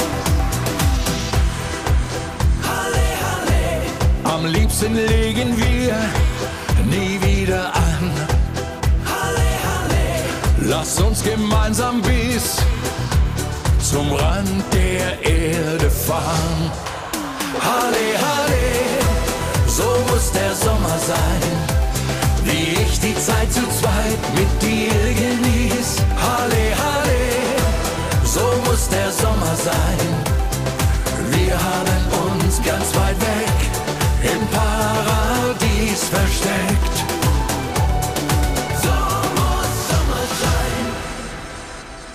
Am 4.25 4.47
liebsten 4.47 4.95
legen 4.95 5.57
wir 5.57 5.97
nie 6.91 7.21
wieder 7.23 7.73
an. 7.75 8.13
Lass 10.67 10.99
uns 11.01 11.23
gemeinsam 11.23 12.01
bis 12.01 12.57
zum 13.81 14.13
Rand 14.13 14.65
der 14.73 15.23
Erde 15.23 15.91
fahren. 15.91 16.71
Halle, 17.61 18.07
Halle, 18.27 18.67
so 19.67 19.85
muss 20.11 20.33
der 20.33 20.55
Sommer 20.55 20.99
sein. 21.07 21.84
Wie 22.45 22.83
ich 22.83 23.01
die 23.01 23.15
Zeit 23.15 23.53
zu 23.53 23.63
zweit 23.81 24.23
mit 24.35 24.63
dir 24.63 25.15
genieß. 25.15 25.97
Halle, 26.17 26.65
Halle, 26.85 27.25
so 28.25 28.47
muss 28.69 28.89
der 28.89 29.11
Sommer 29.11 29.55
sein. 29.57 30.35
Wir 31.31 31.55
haben 31.59 32.43
uns 32.45 32.63
ganz 32.63 32.95
weit 32.97 33.21
weg 33.21 33.61
im 34.23 34.47
Paradies 34.49 36.05
versteckt. 36.05 36.97
So 38.83 38.95
muss 39.39 39.73
Sommer 39.89 40.25
sein. 40.43 40.87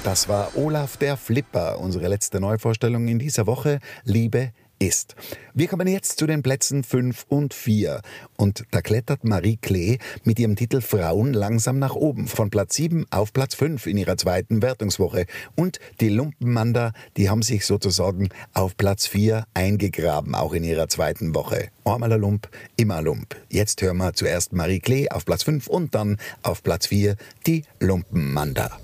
Das 0.03 0.27
war 0.27 0.55
Olaf 0.55 0.97
der 0.97 1.17
Flipper, 1.17 1.79
unsere 1.79 2.07
letzte 2.07 2.39
Neuvorstellung 2.39 3.07
in 3.07 3.19
dieser 3.19 3.47
Woche. 3.47 3.79
Liebe 4.03 4.51
ist. 4.79 5.15
Wir 5.53 5.67
kommen 5.67 5.87
jetzt 5.87 6.17
zu 6.17 6.25
den 6.25 6.41
Plätzen 6.41 6.83
5 6.83 7.25
und 7.27 7.53
4. 7.53 8.01
Und 8.37 8.63
da 8.71 8.81
klettert 8.81 9.23
Marie 9.23 9.57
Klee 9.57 9.97
mit 10.23 10.39
ihrem 10.39 10.55
Titel 10.55 10.81
Frauen 10.81 11.33
langsam 11.33 11.79
nach 11.79 11.95
oben. 11.95 12.27
Von 12.27 12.49
Platz 12.49 12.75
7 12.75 13.05
auf 13.11 13.33
Platz 13.33 13.55
5 13.55 13.85
in 13.85 13.97
ihrer 13.97 14.17
zweiten 14.17 14.61
Wertungswoche. 14.61 15.25
Und 15.55 15.79
die 15.99 16.09
Lumpenmander, 16.09 16.93
die 17.17 17.29
haben 17.29 17.41
sich 17.41 17.65
sozusagen 17.65 18.29
auf 18.53 18.77
Platz 18.77 19.05
4 19.07 19.45
eingegraben, 19.53 20.33
auch 20.33 20.53
in 20.53 20.63
ihrer 20.63 20.87
zweiten 20.87 21.35
Woche. 21.35 21.69
Einmal 21.83 22.13
ein 22.13 22.21
Lump, 22.21 22.49
immer 22.77 23.01
Lump. 23.01 23.35
Jetzt 23.49 23.81
hören 23.81 23.97
wir 23.97 24.13
zuerst 24.13 24.53
Marie 24.53 24.79
Klee 24.79 25.09
auf 25.09 25.25
Platz 25.25 25.43
5 25.43 25.67
und 25.67 25.93
dann 25.93 26.17
auf 26.41 26.63
Platz 26.63 26.87
4 26.87 27.15
die 27.45 27.63
Lumpenmander. 27.79 28.79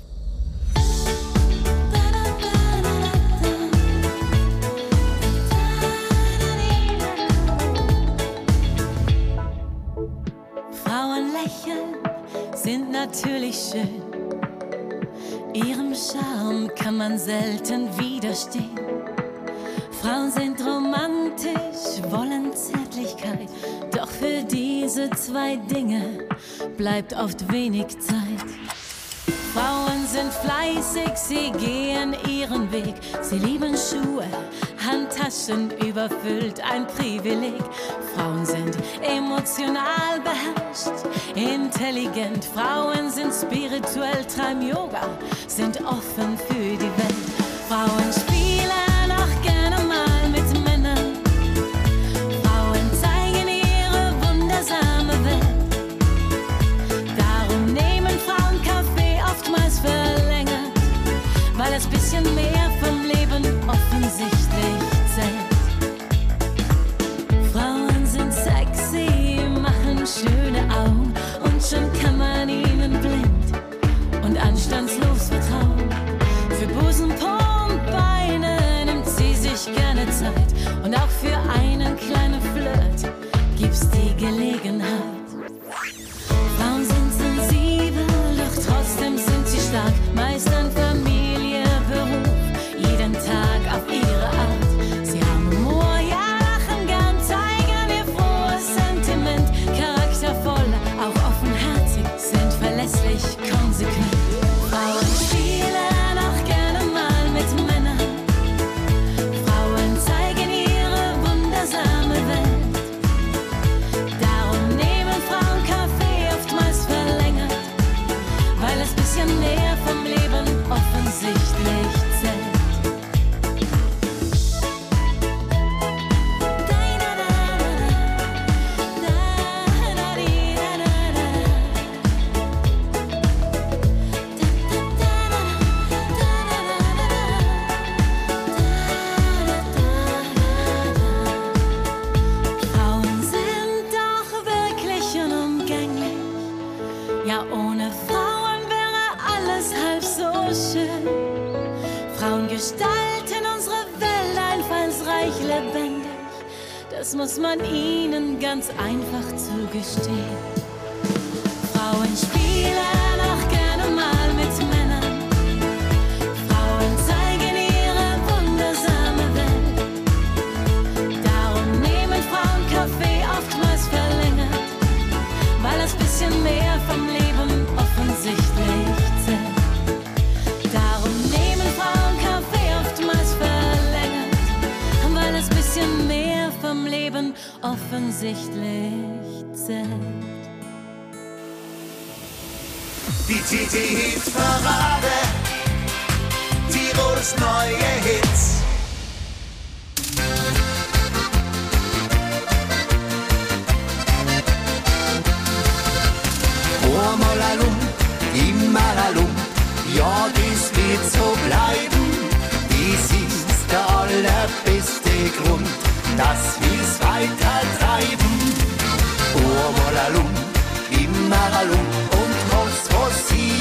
natürlich 13.06 13.56
schön. 13.72 14.02
Ihrem 15.54 15.94
Charme 15.94 16.70
kann 16.76 16.98
man 16.98 17.20
selten 17.20 17.88
widerstehen. 18.00 18.80
Frauen 20.02 20.32
sind 20.32 20.60
romantisch, 20.62 22.02
wollen 22.10 22.52
Zärtlichkeit. 22.54 23.50
Doch 23.92 24.10
für 24.10 24.44
diese 24.44 25.10
zwei 25.12 25.56
Dinge 25.56 26.28
bleibt 26.78 27.14
oft 27.14 27.52
wenig 27.52 27.88
Zeit. 28.00 28.50
Frauen 29.54 29.85
fleißig, 30.36 31.16
sie 31.16 31.52
gehen 31.52 32.16
ihren 32.28 32.72
Weg. 32.72 32.96
Sie 33.22 33.40
lieben 33.40 33.76
Schuhe, 33.76 34.26
Handtaschen 34.86 35.72
überfüllt, 35.86 36.62
ein 36.62 36.88
Privileg. 36.88 37.64
Frauen 38.16 38.46
sind 38.46 38.78
emotional 39.02 40.20
beherrscht, 40.24 41.06
intelligent. 41.36 42.46
Frauen 42.46 43.10
sind 43.10 43.34
spirituell, 43.34 44.26
treiben 44.26 44.68
Yoga, 44.68 45.08
sind 45.48 45.80
offen 45.86 46.38
für 46.38 46.54
die 46.54 46.92
Welt. 46.98 47.05
offen 63.76 64.04
sich 64.04 64.35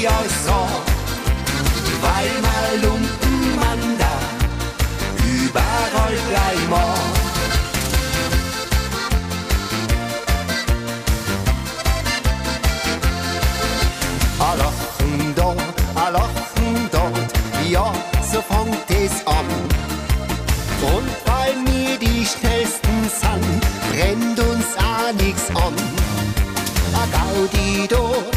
die 0.05 0.09
äußern, 0.09 0.69
weil 2.01 2.31
mal 2.41 2.71
lumpen 2.81 3.55
man 3.55 3.79
da 3.97 4.15
überall 5.25 6.17
gleich 6.29 6.69
mal. 6.69 6.95
Alochen 14.39 15.33
dort, 15.35 15.57
Alochen 15.95 16.89
dort, 16.91 17.31
ja, 17.67 17.91
so 18.31 18.41
fängt 18.41 18.89
es 18.89 19.25
an. 19.25 19.47
Und 20.93 21.25
bei 21.25 21.53
mir 21.63 21.97
die 21.97 22.25
schnellsten 22.25 23.09
Sand 23.09 23.63
brennt 23.89 24.39
uns 24.39 24.67
a 24.77 25.11
nix 25.13 25.49
an. 25.55 25.73
A 26.93 27.05
Gaudi 27.11 27.87
dort, 27.87 28.34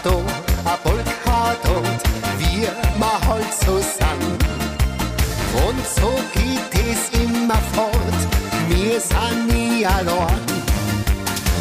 Polkadot, 0.00 0.64
a 0.64 0.78
wir 2.38 2.72
machen 2.98 3.42
zusammen. 3.58 4.38
Und 5.66 5.86
so 5.96 6.10
geht 6.32 6.72
es 6.72 7.20
immer 7.20 7.58
fort, 7.72 8.20
wir 8.68 9.00
sind 9.00 9.48
nie 9.48 9.84
allein. 9.84 10.40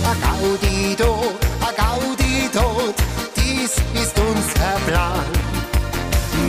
A 0.05 0.13
Gaudi 0.21 0.95
dort, 0.95 1.39
a 1.61 1.71
Gaudi 1.81 2.49
dort, 2.53 2.95
dies 3.35 3.71
ist 4.01 4.15
unser 4.19 4.75
Plan. 4.85 5.25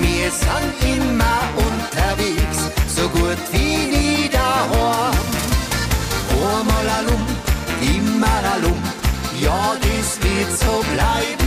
Wir 0.01 0.31
sind 0.31 0.97
immer 0.97 1.41
unterwegs, 1.57 2.59
so 2.95 3.09
gut 3.09 3.39
wie 3.53 3.77
nie 3.95 4.29
daheim. 4.29 5.17
Einmal 6.31 6.89
a 6.89 7.01
Lump, 7.01 7.29
immer 7.81 8.43
a 8.53 8.57
Lump, 8.63 8.87
ja, 9.41 9.75
das 9.81 10.21
wird 10.23 10.59
so 10.59 10.85
bleiben. 10.93 11.38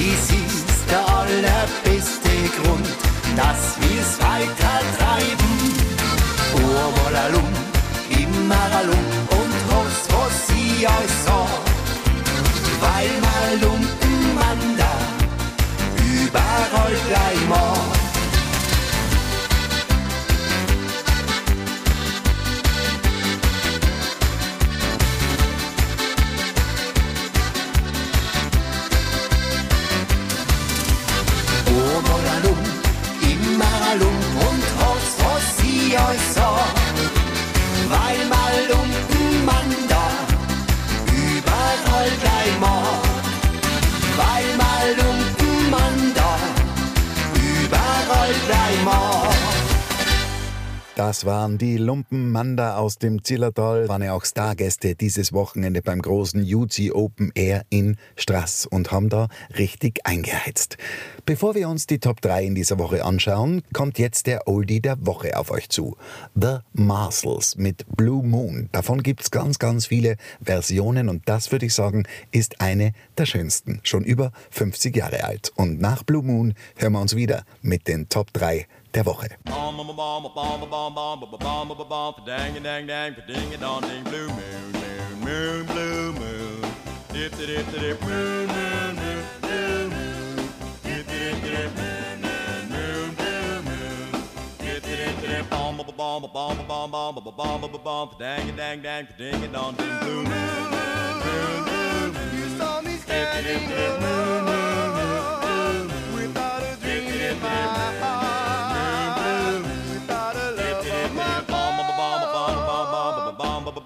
Das 0.00 0.30
ist 0.30 0.90
der 0.90 1.06
allerbeste 1.14 2.30
Grund, 2.56 2.86
dass 3.36 3.76
wir's 3.80 4.18
weiter 4.18 4.80
treiben. 4.96 5.52
Urwalalum, 6.54 7.52
immer 8.08 8.76
alum 8.78 9.06
und 9.38 9.54
was, 9.68 9.96
was 10.08 10.56
ich 10.56 10.88
euch 10.88 11.14
sag. 11.26 11.64
Weil 12.80 13.10
mal 13.26 13.52
Lumpen 13.60 14.34
man 14.36 14.58
da 14.78 14.96
überall 15.98 16.96
gleich 17.06 17.48
mag. 17.50 17.79
Euch 35.98 36.20
sag. 36.34 36.74
Weil 37.88 38.26
mal 38.28 38.54
Lumpen 38.68 38.89
Das 51.00 51.24
waren 51.24 51.56
die 51.56 51.78
Lumpenmanda 51.78 52.76
aus 52.76 52.98
dem 52.98 53.24
Zillertal, 53.24 53.88
waren 53.88 54.02
ja 54.02 54.12
auch 54.12 54.26
Stargäste 54.26 54.94
dieses 54.94 55.32
Wochenende 55.32 55.80
beim 55.80 56.02
großen 56.02 56.42
UC 56.42 56.92
Open 56.92 57.32
Air 57.34 57.64
in 57.70 57.96
Strass 58.16 58.66
und 58.66 58.92
haben 58.92 59.08
da 59.08 59.28
richtig 59.56 60.00
eingeheizt. 60.04 60.76
Bevor 61.24 61.54
wir 61.54 61.70
uns 61.70 61.86
die 61.86 62.00
Top 62.00 62.20
3 62.20 62.44
in 62.44 62.54
dieser 62.54 62.78
Woche 62.78 63.02
anschauen, 63.02 63.62
kommt 63.72 63.98
jetzt 63.98 64.26
der 64.26 64.46
Oldie 64.46 64.82
der 64.82 64.98
Woche 65.06 65.38
auf 65.38 65.50
euch 65.50 65.70
zu. 65.70 65.96
The 66.34 66.58
Marshalls 66.74 67.56
mit 67.56 67.86
Blue 67.96 68.22
Moon. 68.22 68.68
Davon 68.70 69.02
gibt's 69.02 69.30
ganz, 69.30 69.58
ganz 69.58 69.86
viele 69.86 70.16
Versionen 70.42 71.08
und 71.08 71.26
das 71.30 71.50
würde 71.50 71.64
ich 71.64 71.72
sagen, 71.72 72.04
ist 72.30 72.60
eine 72.60 72.92
der 73.16 73.24
schönsten. 73.24 73.80
Schon 73.84 74.04
über 74.04 74.32
50 74.50 74.94
Jahre 74.94 75.24
alt. 75.24 75.50
Und 75.56 75.80
nach 75.80 76.02
Blue 76.02 76.22
Moon 76.22 76.52
hören 76.76 76.92
wir 76.92 77.00
uns 77.00 77.16
wieder 77.16 77.44
mit 77.62 77.88
den 77.88 78.10
Top 78.10 78.34
3 78.34 78.66
der 78.94 79.06
Woche. 79.06 79.28
You 102.32 102.46
saw 102.58 102.80
me 102.82 102.96
standing 102.96 103.72
alone 103.72 104.30
without 106.14 106.62
a 106.62 106.76
dream 106.80 107.20
in 107.28 107.40
my 107.40 107.48
heart. 108.00 108.19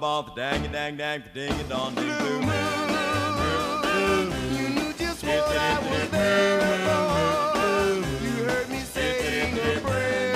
Dang 0.04 0.70
dang 0.70 0.96
dang, 0.98 1.22
ding 1.32 1.50
it 1.60 1.72
on 1.72 1.94
ding 1.94 2.02
blue 2.04 2.40
moon. 2.42 2.52
You 4.52 4.68
knew 4.68 4.92
just 4.92 5.24
what 5.24 5.56
I 5.56 5.78
was 5.80 6.10
there 6.10 6.60
for. 6.84 8.04
You 8.22 8.44
heard 8.44 8.68
me 8.68 8.80
saying 8.80 9.56
a 9.56 9.80
prayer 9.80 10.33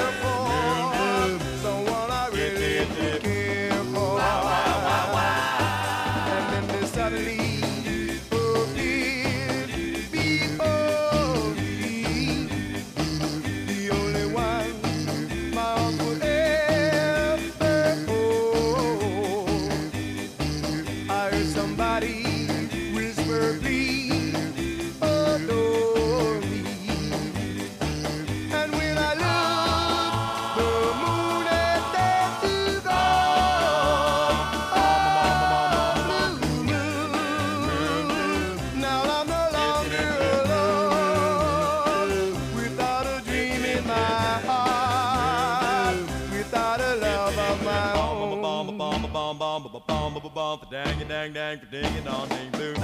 Dang 50.70 51.00
it, 51.00 51.08
dang, 51.08 51.32
dang, 51.32 51.58
ding 51.70 51.82
it 51.82 52.06
on, 52.06 52.28
ding, 52.28 52.50
blue. 52.50 52.74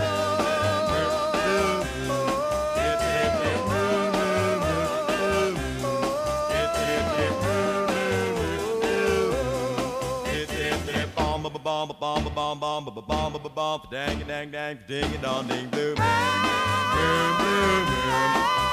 Dang 13.91 14.21
it, 14.21 14.27
dang, 14.27 14.51
dang, 14.51 14.79
ding 14.89 15.13
it 15.13 15.25
on, 15.25 15.47
ding, 15.47 15.69
blue. 15.69 15.95
Moon, 15.95 16.57
blue, 16.95 17.35
moon. 17.37 17.61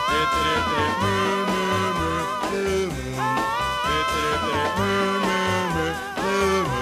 Dip, 0.10 0.30
dip, 0.40 0.64
dip, 0.72 0.94
moon, 1.04 1.44
moon, 1.52 1.94
moon, 2.00 2.26
blue 2.50 2.88
moon. 2.88 3.44
Dip, 3.86 4.08
dip, 4.16 4.40
dip, 4.48 4.72
moon, 4.80 5.20
moon, 5.22 5.68
moon, 5.76 5.96
blue 6.16 6.64
moon. 6.64 6.81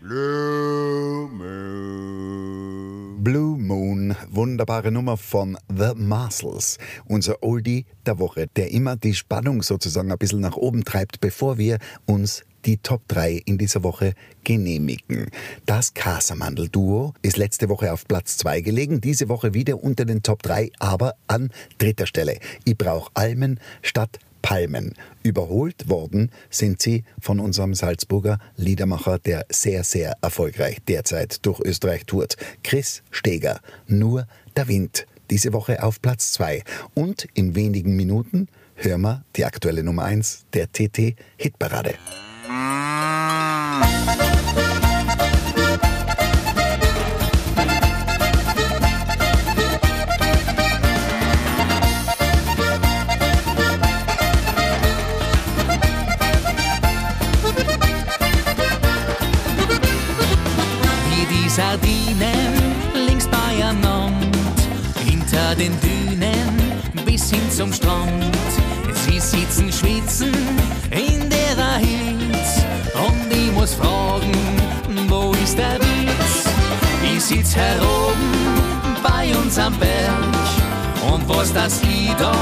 Blue 0.00 1.28
moon. 1.28 3.22
Blue 3.22 3.58
Moon, 3.58 4.16
wunderbare 4.30 4.90
Nummer 4.90 5.18
von 5.18 5.58
The 5.68 5.92
Marshalls, 5.94 6.78
unser 7.06 7.42
Oldie 7.42 7.84
der 8.06 8.18
Woche, 8.18 8.46
der 8.56 8.70
immer 8.70 8.96
die 8.96 9.14
Spannung 9.14 9.62
sozusagen 9.62 10.10
ein 10.10 10.16
bisschen 10.16 10.40
nach 10.40 10.56
oben 10.56 10.84
treibt, 10.84 11.20
bevor 11.20 11.58
wir 11.58 11.78
uns 12.06 12.44
die 12.64 12.78
Top 12.78 13.02
3 13.08 13.42
in 13.44 13.58
dieser 13.58 13.82
Woche 13.82 14.14
genehmigen. 14.44 15.30
Das 15.66 15.94
Casamandel-Duo 15.94 17.14
ist 17.22 17.36
letzte 17.36 17.68
Woche 17.68 17.92
auf 17.92 18.06
Platz 18.06 18.36
2 18.38 18.60
gelegen, 18.60 19.00
diese 19.00 19.28
Woche 19.28 19.54
wieder 19.54 19.82
unter 19.82 20.04
den 20.04 20.22
Top 20.22 20.42
3, 20.42 20.70
aber 20.78 21.14
an 21.26 21.50
dritter 21.78 22.06
Stelle. 22.06 22.38
Ich 22.64 22.76
brauche 22.76 23.10
Almen 23.14 23.60
statt 23.82 24.18
Palmen. 24.42 24.94
Überholt 25.22 25.88
worden 25.88 26.30
sind 26.48 26.80
sie 26.80 27.04
von 27.20 27.40
unserem 27.40 27.74
Salzburger 27.74 28.38
Liedermacher, 28.56 29.18
der 29.18 29.46
sehr, 29.50 29.84
sehr 29.84 30.16
erfolgreich 30.22 30.78
derzeit 30.88 31.44
durch 31.44 31.60
Österreich 31.60 32.06
tourt. 32.06 32.36
Chris 32.62 33.02
Steger, 33.10 33.60
nur 33.86 34.26
der 34.56 34.68
Wind. 34.68 35.06
Diese 35.30 35.52
Woche 35.52 35.82
auf 35.82 36.02
Platz 36.02 36.32
2. 36.32 36.62
Und 36.94 37.28
in 37.34 37.54
wenigen 37.54 37.94
Minuten 37.96 38.48
hören 38.74 39.02
wir 39.02 39.24
die 39.36 39.44
aktuelle 39.44 39.84
Nummer 39.84 40.04
1 40.04 40.46
der 40.52 40.72
TT 40.72 41.14
Hitparade. 41.36 41.94
Zum 67.60 67.72
Strand. 67.74 68.24
Sie 69.04 69.20
sitzen 69.20 69.70
schwitzen 69.70 70.32
in 70.90 71.28
der 71.28 71.76
Hitze 71.76 72.64
und 72.94 73.30
ich 73.30 73.52
muss 73.52 73.74
fragen, 73.74 74.32
wo 75.08 75.32
ist 75.44 75.58
der 75.58 75.78
Witz? 75.78 76.48
Ich 77.02 77.22
sitz 77.22 77.54
heroben 77.54 78.32
bei 79.02 79.36
uns 79.36 79.58
am 79.58 79.74
Berg 79.74 81.12
und 81.12 81.28
was 81.28 81.52
das 81.52 81.82
ich 81.82 82.14
da 82.18 82.32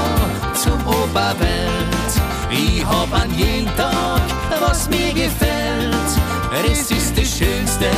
zum 0.53 0.79
Oberwelt? 0.87 2.11
Ich 2.49 2.85
hab 2.85 3.11
an 3.13 3.29
jeden 3.35 3.67
Tag 3.75 4.21
was 4.61 4.87
mir 4.89 5.13
gefällt, 5.13 6.11
das 6.63 6.91
ist 6.91 7.17
das 7.17 7.27
Schönste 7.27 7.89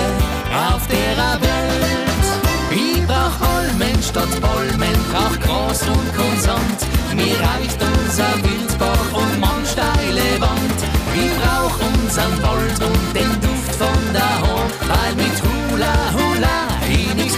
auf 0.74 0.88
der 0.88 1.40
Welt. 1.40 2.26
Ich 2.72 3.06
brauch 3.06 3.38
Almen 3.56 4.02
statt 4.02 4.42
Palmen, 4.42 4.98
brauch 5.12 5.40
Gras 5.40 5.88
und 5.88 6.16
Konsant. 6.16 7.01
Mir 7.16 7.40
reicht 7.40 7.80
unser 7.82 8.32
Wildbach 8.44 9.14
und 9.14 9.40
man 9.40 9.66
steile 9.66 10.40
Wand. 10.40 10.80
Ich 11.14 11.32
brauch 11.40 11.78
unseren 11.94 12.44
Wald 12.44 12.82
und 12.82 13.16
den 13.16 13.32
Duft 13.42 13.76
von 13.76 14.14
der 14.14 14.36
Hand, 14.42 14.74
weil 14.88 15.16
mit 15.16 15.38
Hula 15.44 15.94
Hula 16.14 16.58
ich 16.90 17.14
nichts 17.16 17.38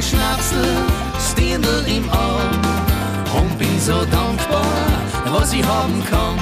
Mein 0.00 0.08
Schnapsel, 0.08 0.64
Stirndl 1.30 1.84
im 1.86 2.08
Arm. 2.08 2.58
Und 3.36 3.58
bin 3.58 3.78
so 3.78 4.02
dankbar, 4.06 4.64
was 5.26 5.52
ich 5.52 5.62
haben 5.62 6.02
kann. 6.10 6.38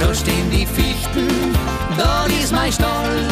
Da 0.00 0.12
stehen 0.12 0.50
die 0.50 0.66
Fichten, 0.66 1.28
da 1.96 2.24
ist 2.24 2.52
mein 2.52 2.72
Stall. 2.72 3.22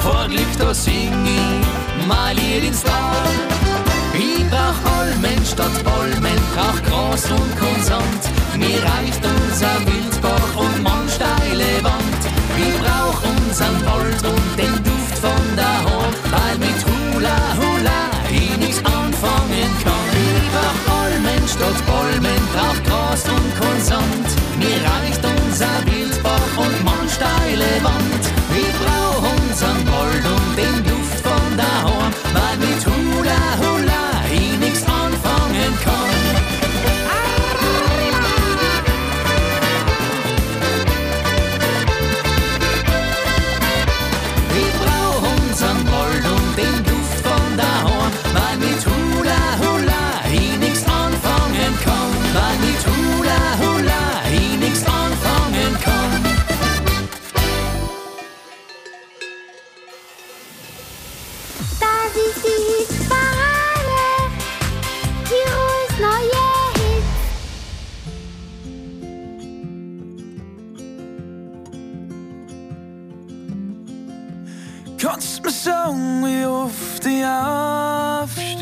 Vor 0.00 0.26
Glück, 0.28 0.58
da 0.58 0.74
sing 0.74 1.12
ich 1.24 2.08
mein 2.08 2.36
Lied 2.36 2.64
ins 2.64 2.82
Tal. 2.82 3.30
Ich 4.12 4.44
brauch 4.50 4.98
Almen 4.98 5.46
statt 5.46 5.84
Palmen, 5.84 6.40
brauch 6.56 6.82
Gras 6.82 7.30
und 7.30 7.56
Konsant. 7.56 8.22
Mir 8.58 8.82
reicht 8.82 9.22
unser 9.24 9.86
Wildbach 9.86 10.56
und 10.56 10.82
man 10.82 11.08
steile 11.08 11.84
Wand. 11.84 12.22
Ich 12.58 12.74
brauch 12.82 13.22
unseren 13.38 13.86
Wald 13.86 14.26
und 14.26 14.58
den 14.58 14.82
Duft 14.82 15.18
von 15.18 15.56
der 15.56 15.78
Hand, 15.78 15.93
Statt 21.64 21.86
Palmen, 21.86 22.42
brauch 22.52 22.82
Gras 22.82 23.24
und 23.24 23.58
Konsant. 23.58 24.28
Mir 24.58 24.76
reicht 24.84 25.20
unser 25.24 25.66
Wildbach 25.86 26.58
und 26.58 26.84
man 26.84 27.08
steile 27.08 27.82
Wand. 27.82 28.43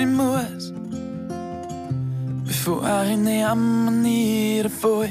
Aufstehen 0.03 0.17
muss, 0.17 0.73
bevor 2.45 2.83
ich 3.09 3.17
nehme 3.17 3.91
niederfall? 3.91 5.09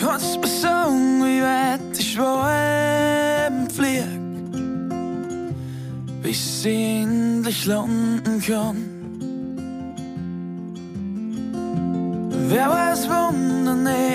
Kannst 0.00 0.40
mir 0.40 0.46
sagen, 0.46 1.22
wie 1.22 1.42
weit 1.42 1.98
ich 1.98 2.12
schweben 2.12 3.70
flieg, 3.70 4.04
bis 6.22 6.64
ich 6.64 7.02
endlich 7.02 7.66
landen 7.66 8.40
kann? 8.46 8.76
Wer 12.48 12.68
weiß, 12.68 13.08
wann 13.08 13.64
der 13.64 13.74
nächste 13.74 13.96
Regen 13.96 14.05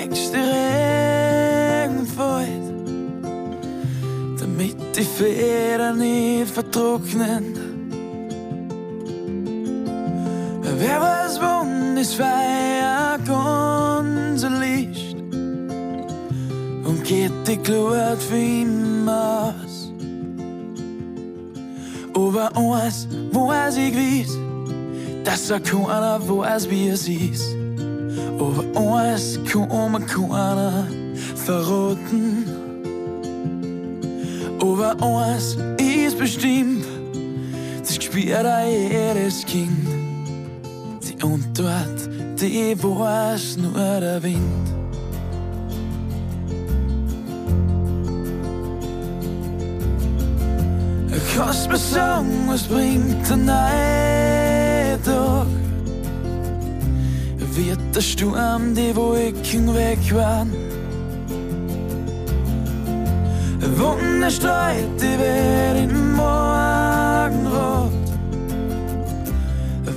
die 5.02 5.08
Federn 5.24 5.98
nicht 5.98 6.52
vertrocknen. 6.52 7.54
Wer 10.62 11.00
weiß, 11.00 11.40
wann 11.40 11.96
das 11.96 12.14
Feuer 12.14 13.18
ganz 13.26 14.42
erlischt 14.44 15.16
und 16.84 17.02
geht 17.04 17.32
die 17.46 17.56
Glut 17.56 18.22
für 18.28 18.36
immer 18.36 19.54
aus. 19.64 19.92
Aber 22.14 22.56
eins 22.56 23.08
weiß 23.32 23.76
ich 23.78 23.92
gewiss, 23.92 24.38
dass 25.24 25.50
er 25.50 25.60
keiner 25.60 26.20
weiß, 26.28 26.70
wie 26.70 26.88
es 26.88 27.08
ist. 27.08 27.56
Aber 28.38 28.64
eins 28.80 29.40
kann 29.50 29.92
mir 29.92 30.00
keiner 30.00 30.86
eins 34.84 35.56
ist 35.78 36.18
bestimmt, 36.18 36.84
das 37.80 37.96
spürt 37.96 38.46
auch 38.46 38.66
jedes 38.66 39.44
Kind. 39.46 39.86
Die 41.02 41.22
Antwort, 41.22 42.08
die 42.40 42.76
weiß 42.82 43.56
nur 43.58 44.00
der 44.00 44.22
Wind. 44.22 44.72
Kannst 51.34 51.68
mir 51.68 51.76
sagen, 51.78 52.44
was 52.46 52.64
bringt 52.64 53.28
der 53.30 54.98
Tag? 55.02 55.46
Wird 57.54 57.94
der 57.94 58.00
Sturm 58.00 58.74
die 58.74 58.94
Wolken 58.94 59.74
wegwahren? 59.74 60.71
Wunderstreit, 63.82 64.86
die 65.00 65.18
wird 65.18 65.90
im 65.90 66.14
Morgenrot. 66.14 67.90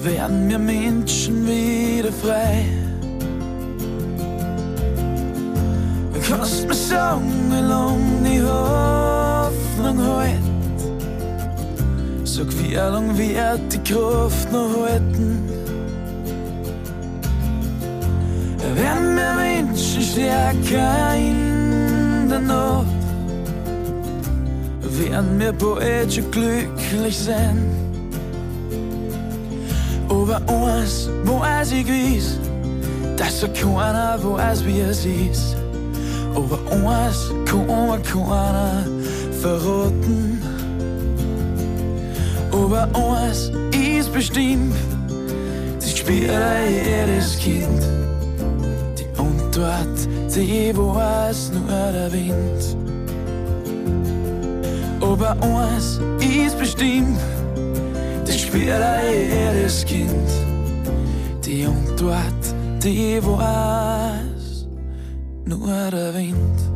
Werden 0.03 0.49
wir 0.49 0.57
Menschen 0.57 1.45
wieder 1.45 2.11
frei? 2.11 2.65
Kannst 6.27 6.67
mir 6.67 6.73
sagen, 6.73 7.31
wie 7.51 7.61
lang 7.61 8.23
die 8.23 8.41
Hoffnung 8.41 9.99
hält? 9.99 10.41
Sag, 12.23 12.47
wie 12.59 12.73
lang 12.73 13.15
wird 13.15 13.71
die 13.71 13.93
Kraft 13.93 14.51
noch 14.51 14.71
halten? 14.81 15.47
Werden 18.75 19.15
wir 19.15 19.33
Menschen 19.35 20.01
stärker 20.01 21.15
in 21.15 21.54
wir 25.39 25.53
bald 25.53 26.13
schon 26.13 26.29
glücklich 26.29 27.17
sein. 27.17 27.69
Aber 30.09 30.41
eins 30.47 31.09
weiß 31.23 31.71
ich 31.71 31.85
gewiss, 31.85 32.37
dass 33.15 33.39
so 33.39 33.47
keiner 33.47 34.19
weiß, 34.21 34.65
wie 34.65 34.81
es 34.81 35.05
ist. 35.05 35.55
Aber 36.35 36.59
kann 37.45 37.65
mir 37.65 37.99
keiner 37.99 38.85
verraten. 39.41 40.41
Aber 42.51 42.89
eins 42.93 43.51
ist 43.71 44.11
bestimmt, 44.11 44.75
sie 45.79 45.95
spielt 45.97 46.29
jedes 46.69 47.37
Kind. 47.37 47.81
Die 48.99 49.07
Antwort, 49.17 49.97
die 50.35 50.75
weiß 50.75 51.51
nur 51.53 51.91
der 51.93 52.11
Wind. 52.11 52.84
Aber 55.17 55.31
eins 55.41 56.01
ist 56.19 56.59
bestimmt, 56.59 57.17
das 58.25 58.37
spielt 58.37 58.67
jedes 59.09 59.85
Kind. 59.85 60.29
Die 61.45 61.65
Antwort, 61.65 62.53
die 62.83 63.23
weiß 63.23 64.67
nur 65.45 65.89
der 65.89 66.13
Wind. 66.15 66.74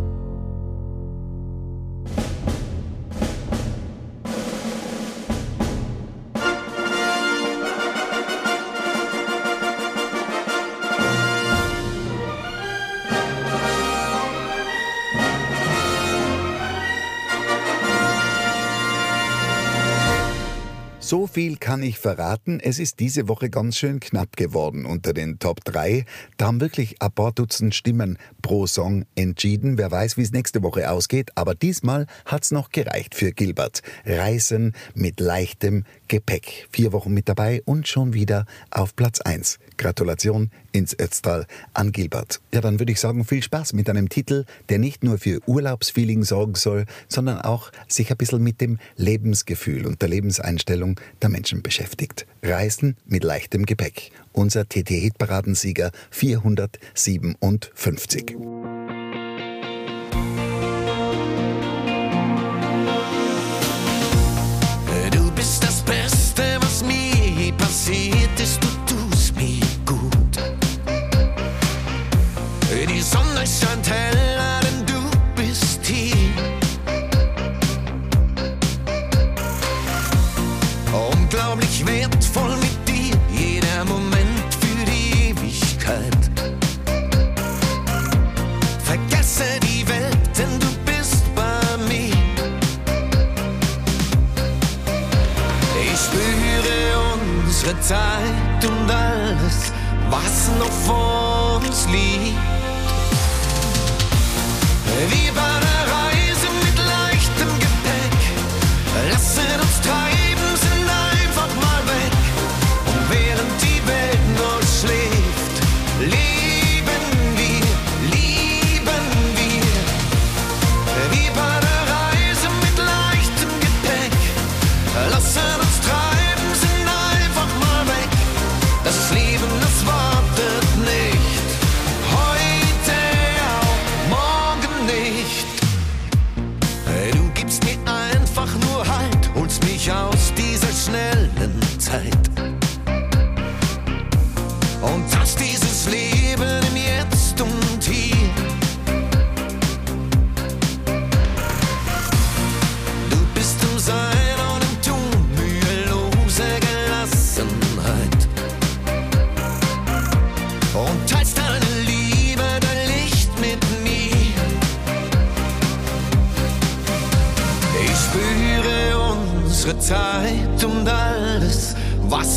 Viel 21.30 21.58
kann 21.58 21.84
ich 21.84 22.00
verraten. 22.00 22.60
Es 22.60 22.80
ist 22.80 23.00
diese 23.00 23.28
Woche 23.28 23.50
ganz 23.50 23.78
schön 23.78 24.00
knapp 24.00 24.36
geworden 24.36 24.86
unter 24.86 25.14
den 25.14 25.40
Top 25.40 25.64
3. 25.64 26.04
Da 26.38 26.48
haben 26.48 26.60
wirklich 26.60 27.02
ein 27.02 27.12
paar 27.12 27.32
Dutzend 27.32 27.76
Stimmen 27.76 28.18
pro 28.42 28.68
Song 28.68 29.06
entschieden. 29.16 29.78
Wer 29.78 29.92
weiß, 29.92 30.18
wie 30.18 30.24
es 30.24 30.32
nächste 30.32 30.64
Woche 30.64 30.90
ausgeht. 30.90 31.32
Aber 31.36 31.56
diesmal 31.56 32.08
hat's 32.26 32.52
noch 32.52 32.72
gereicht 32.72 33.16
für 33.16 33.32
Gilbert. 33.32 33.82
Reisen 34.06 34.74
mit 34.96 35.20
leichtem 35.20 35.86
Gepäck. 36.10 36.68
Vier 36.72 36.92
Wochen 36.92 37.14
mit 37.14 37.30
dabei 37.30 37.62
und 37.64 37.88
schon 37.88 38.14
wieder 38.14 38.46
auf 38.72 38.96
Platz 38.96 39.22
1. 39.22 39.60
Gratulation 39.78 40.52
ins 40.74 40.98
Ötztal 41.00 41.46
an 41.74 41.94
Gilbert. 41.94 42.42
Ja, 42.54 42.60
dann 42.60 42.80
würde 42.80 42.92
ich 42.92 43.00
sagen, 43.00 43.24
viel 43.24 43.42
Spaß 43.42 43.72
mit 43.74 43.90
einem 43.90 44.10
Titel, 44.10 44.46
der 44.68 44.80
nicht 44.80 45.04
nur 45.04 45.18
für 45.18 45.40
Urlaubsfeeling 45.48 46.24
sorgen 46.24 46.56
soll, 46.56 46.86
sondern 47.08 47.40
auch 47.40 47.72
sich 47.88 48.12
ein 48.12 48.18
bisschen 48.18 48.44
mit 48.44 48.60
dem 48.60 48.80
Lebensgefühl 48.98 49.88
und 49.88 50.02
der 50.02 50.10
Lebenseinstellung 50.10 51.00
der 51.22 51.30
Menschen 51.30 51.62
beschäftigt. 51.62 52.28
Reisen 52.44 52.98
mit 53.06 53.24
leichtem 53.24 53.66
Gepäck. 53.66 54.12
Unser 54.34 54.68
TT-Hitparadensieger 54.68 55.92
457. 56.12 58.36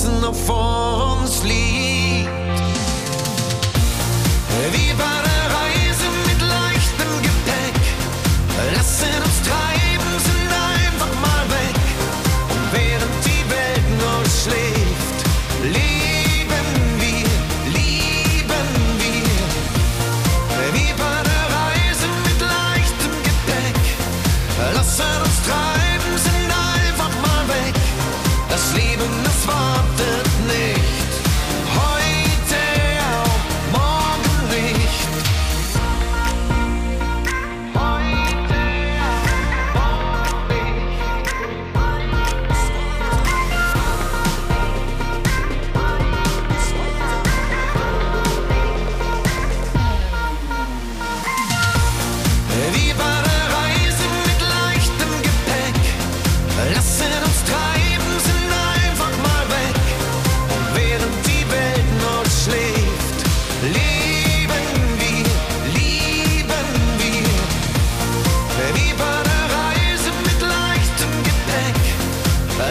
was 0.05 0.21
noch 0.21 0.35
vor 0.35 1.19
uns 1.21 1.45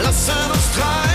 Lass 0.04 0.30
an 0.30 0.52
uns 0.52 0.72
treiben. 0.72 1.11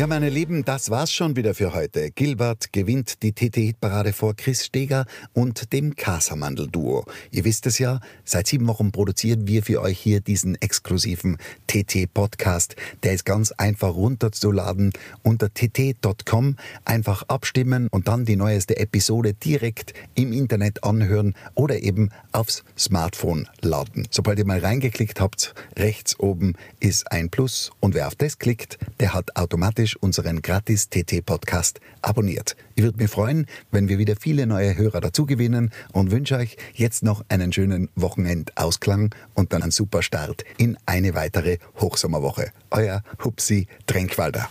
Ja, 0.00 0.06
meine 0.06 0.30
Lieben, 0.30 0.64
das 0.64 0.88
war's 0.88 1.12
schon 1.12 1.36
wieder 1.36 1.52
für 1.52 1.74
heute. 1.74 2.10
Gilbert 2.10 2.72
gewinnt 2.72 3.22
die 3.22 3.34
TT-Hitparade 3.34 4.14
vor 4.14 4.34
Chris 4.34 4.64
Steger 4.64 5.04
und 5.34 5.74
dem 5.74 5.94
Casamandel-Duo. 5.94 7.04
Ihr 7.30 7.44
wisst 7.44 7.66
es 7.66 7.78
ja, 7.78 8.00
seit 8.24 8.46
sieben 8.46 8.66
Wochen 8.66 8.92
produzieren 8.92 9.46
wir 9.46 9.62
für 9.62 9.82
euch 9.82 9.98
hier 9.98 10.22
diesen 10.22 10.54
exklusiven 10.54 11.36
TT-Podcast. 11.66 12.76
Der 13.02 13.12
ist 13.12 13.26
ganz 13.26 13.52
einfach 13.52 13.94
runterzuladen 13.94 14.94
unter 15.22 15.52
tt.com. 15.52 16.56
Einfach 16.86 17.24
abstimmen 17.24 17.88
und 17.90 18.08
dann 18.08 18.24
die 18.24 18.36
neueste 18.36 18.78
Episode 18.78 19.34
direkt 19.34 19.92
im 20.14 20.32
Internet 20.32 20.82
anhören 20.82 21.34
oder 21.54 21.78
eben 21.78 22.08
aufs 22.32 22.64
Smartphone 22.74 23.48
laden. 23.60 24.08
Sobald 24.10 24.38
ihr 24.38 24.46
mal 24.46 24.60
reingeklickt 24.60 25.20
habt, 25.20 25.54
rechts 25.76 26.18
oben 26.18 26.54
ist 26.78 27.12
ein 27.12 27.28
Plus 27.28 27.70
und 27.80 27.94
wer 27.94 28.06
auf 28.06 28.14
das 28.14 28.38
klickt, 28.38 28.78
der 28.98 29.12
hat 29.12 29.36
automatisch 29.36 29.89
unseren 29.96 30.42
gratis 30.42 30.88
TT-Podcast 30.88 31.80
abonniert. 32.02 32.56
Ich 32.74 32.82
würde 32.82 32.98
mich 32.98 33.10
freuen, 33.10 33.46
wenn 33.70 33.88
wir 33.88 33.98
wieder 33.98 34.16
viele 34.18 34.46
neue 34.46 34.76
Hörer 34.76 35.00
dazu 35.00 35.26
gewinnen 35.26 35.70
und 35.92 36.10
wünsche 36.10 36.36
euch 36.36 36.56
jetzt 36.74 37.02
noch 37.02 37.24
einen 37.28 37.52
schönen 37.52 37.88
Wochenendausklang 37.94 39.14
und 39.34 39.52
dann 39.52 39.62
einen 39.62 39.70
super 39.70 40.02
Start 40.02 40.44
in 40.56 40.76
eine 40.86 41.14
weitere 41.14 41.58
Hochsommerwoche. 41.80 42.52
Euer 42.70 43.02
Hupsi 43.24 43.66
Tränkwalder. 43.86 44.48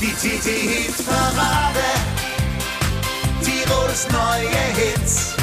Die 0.00 0.06
TT-Hit-Parade. 0.06 1.80
Tirols 3.42 4.08
neue 4.10 4.48
Hits. 4.74 5.35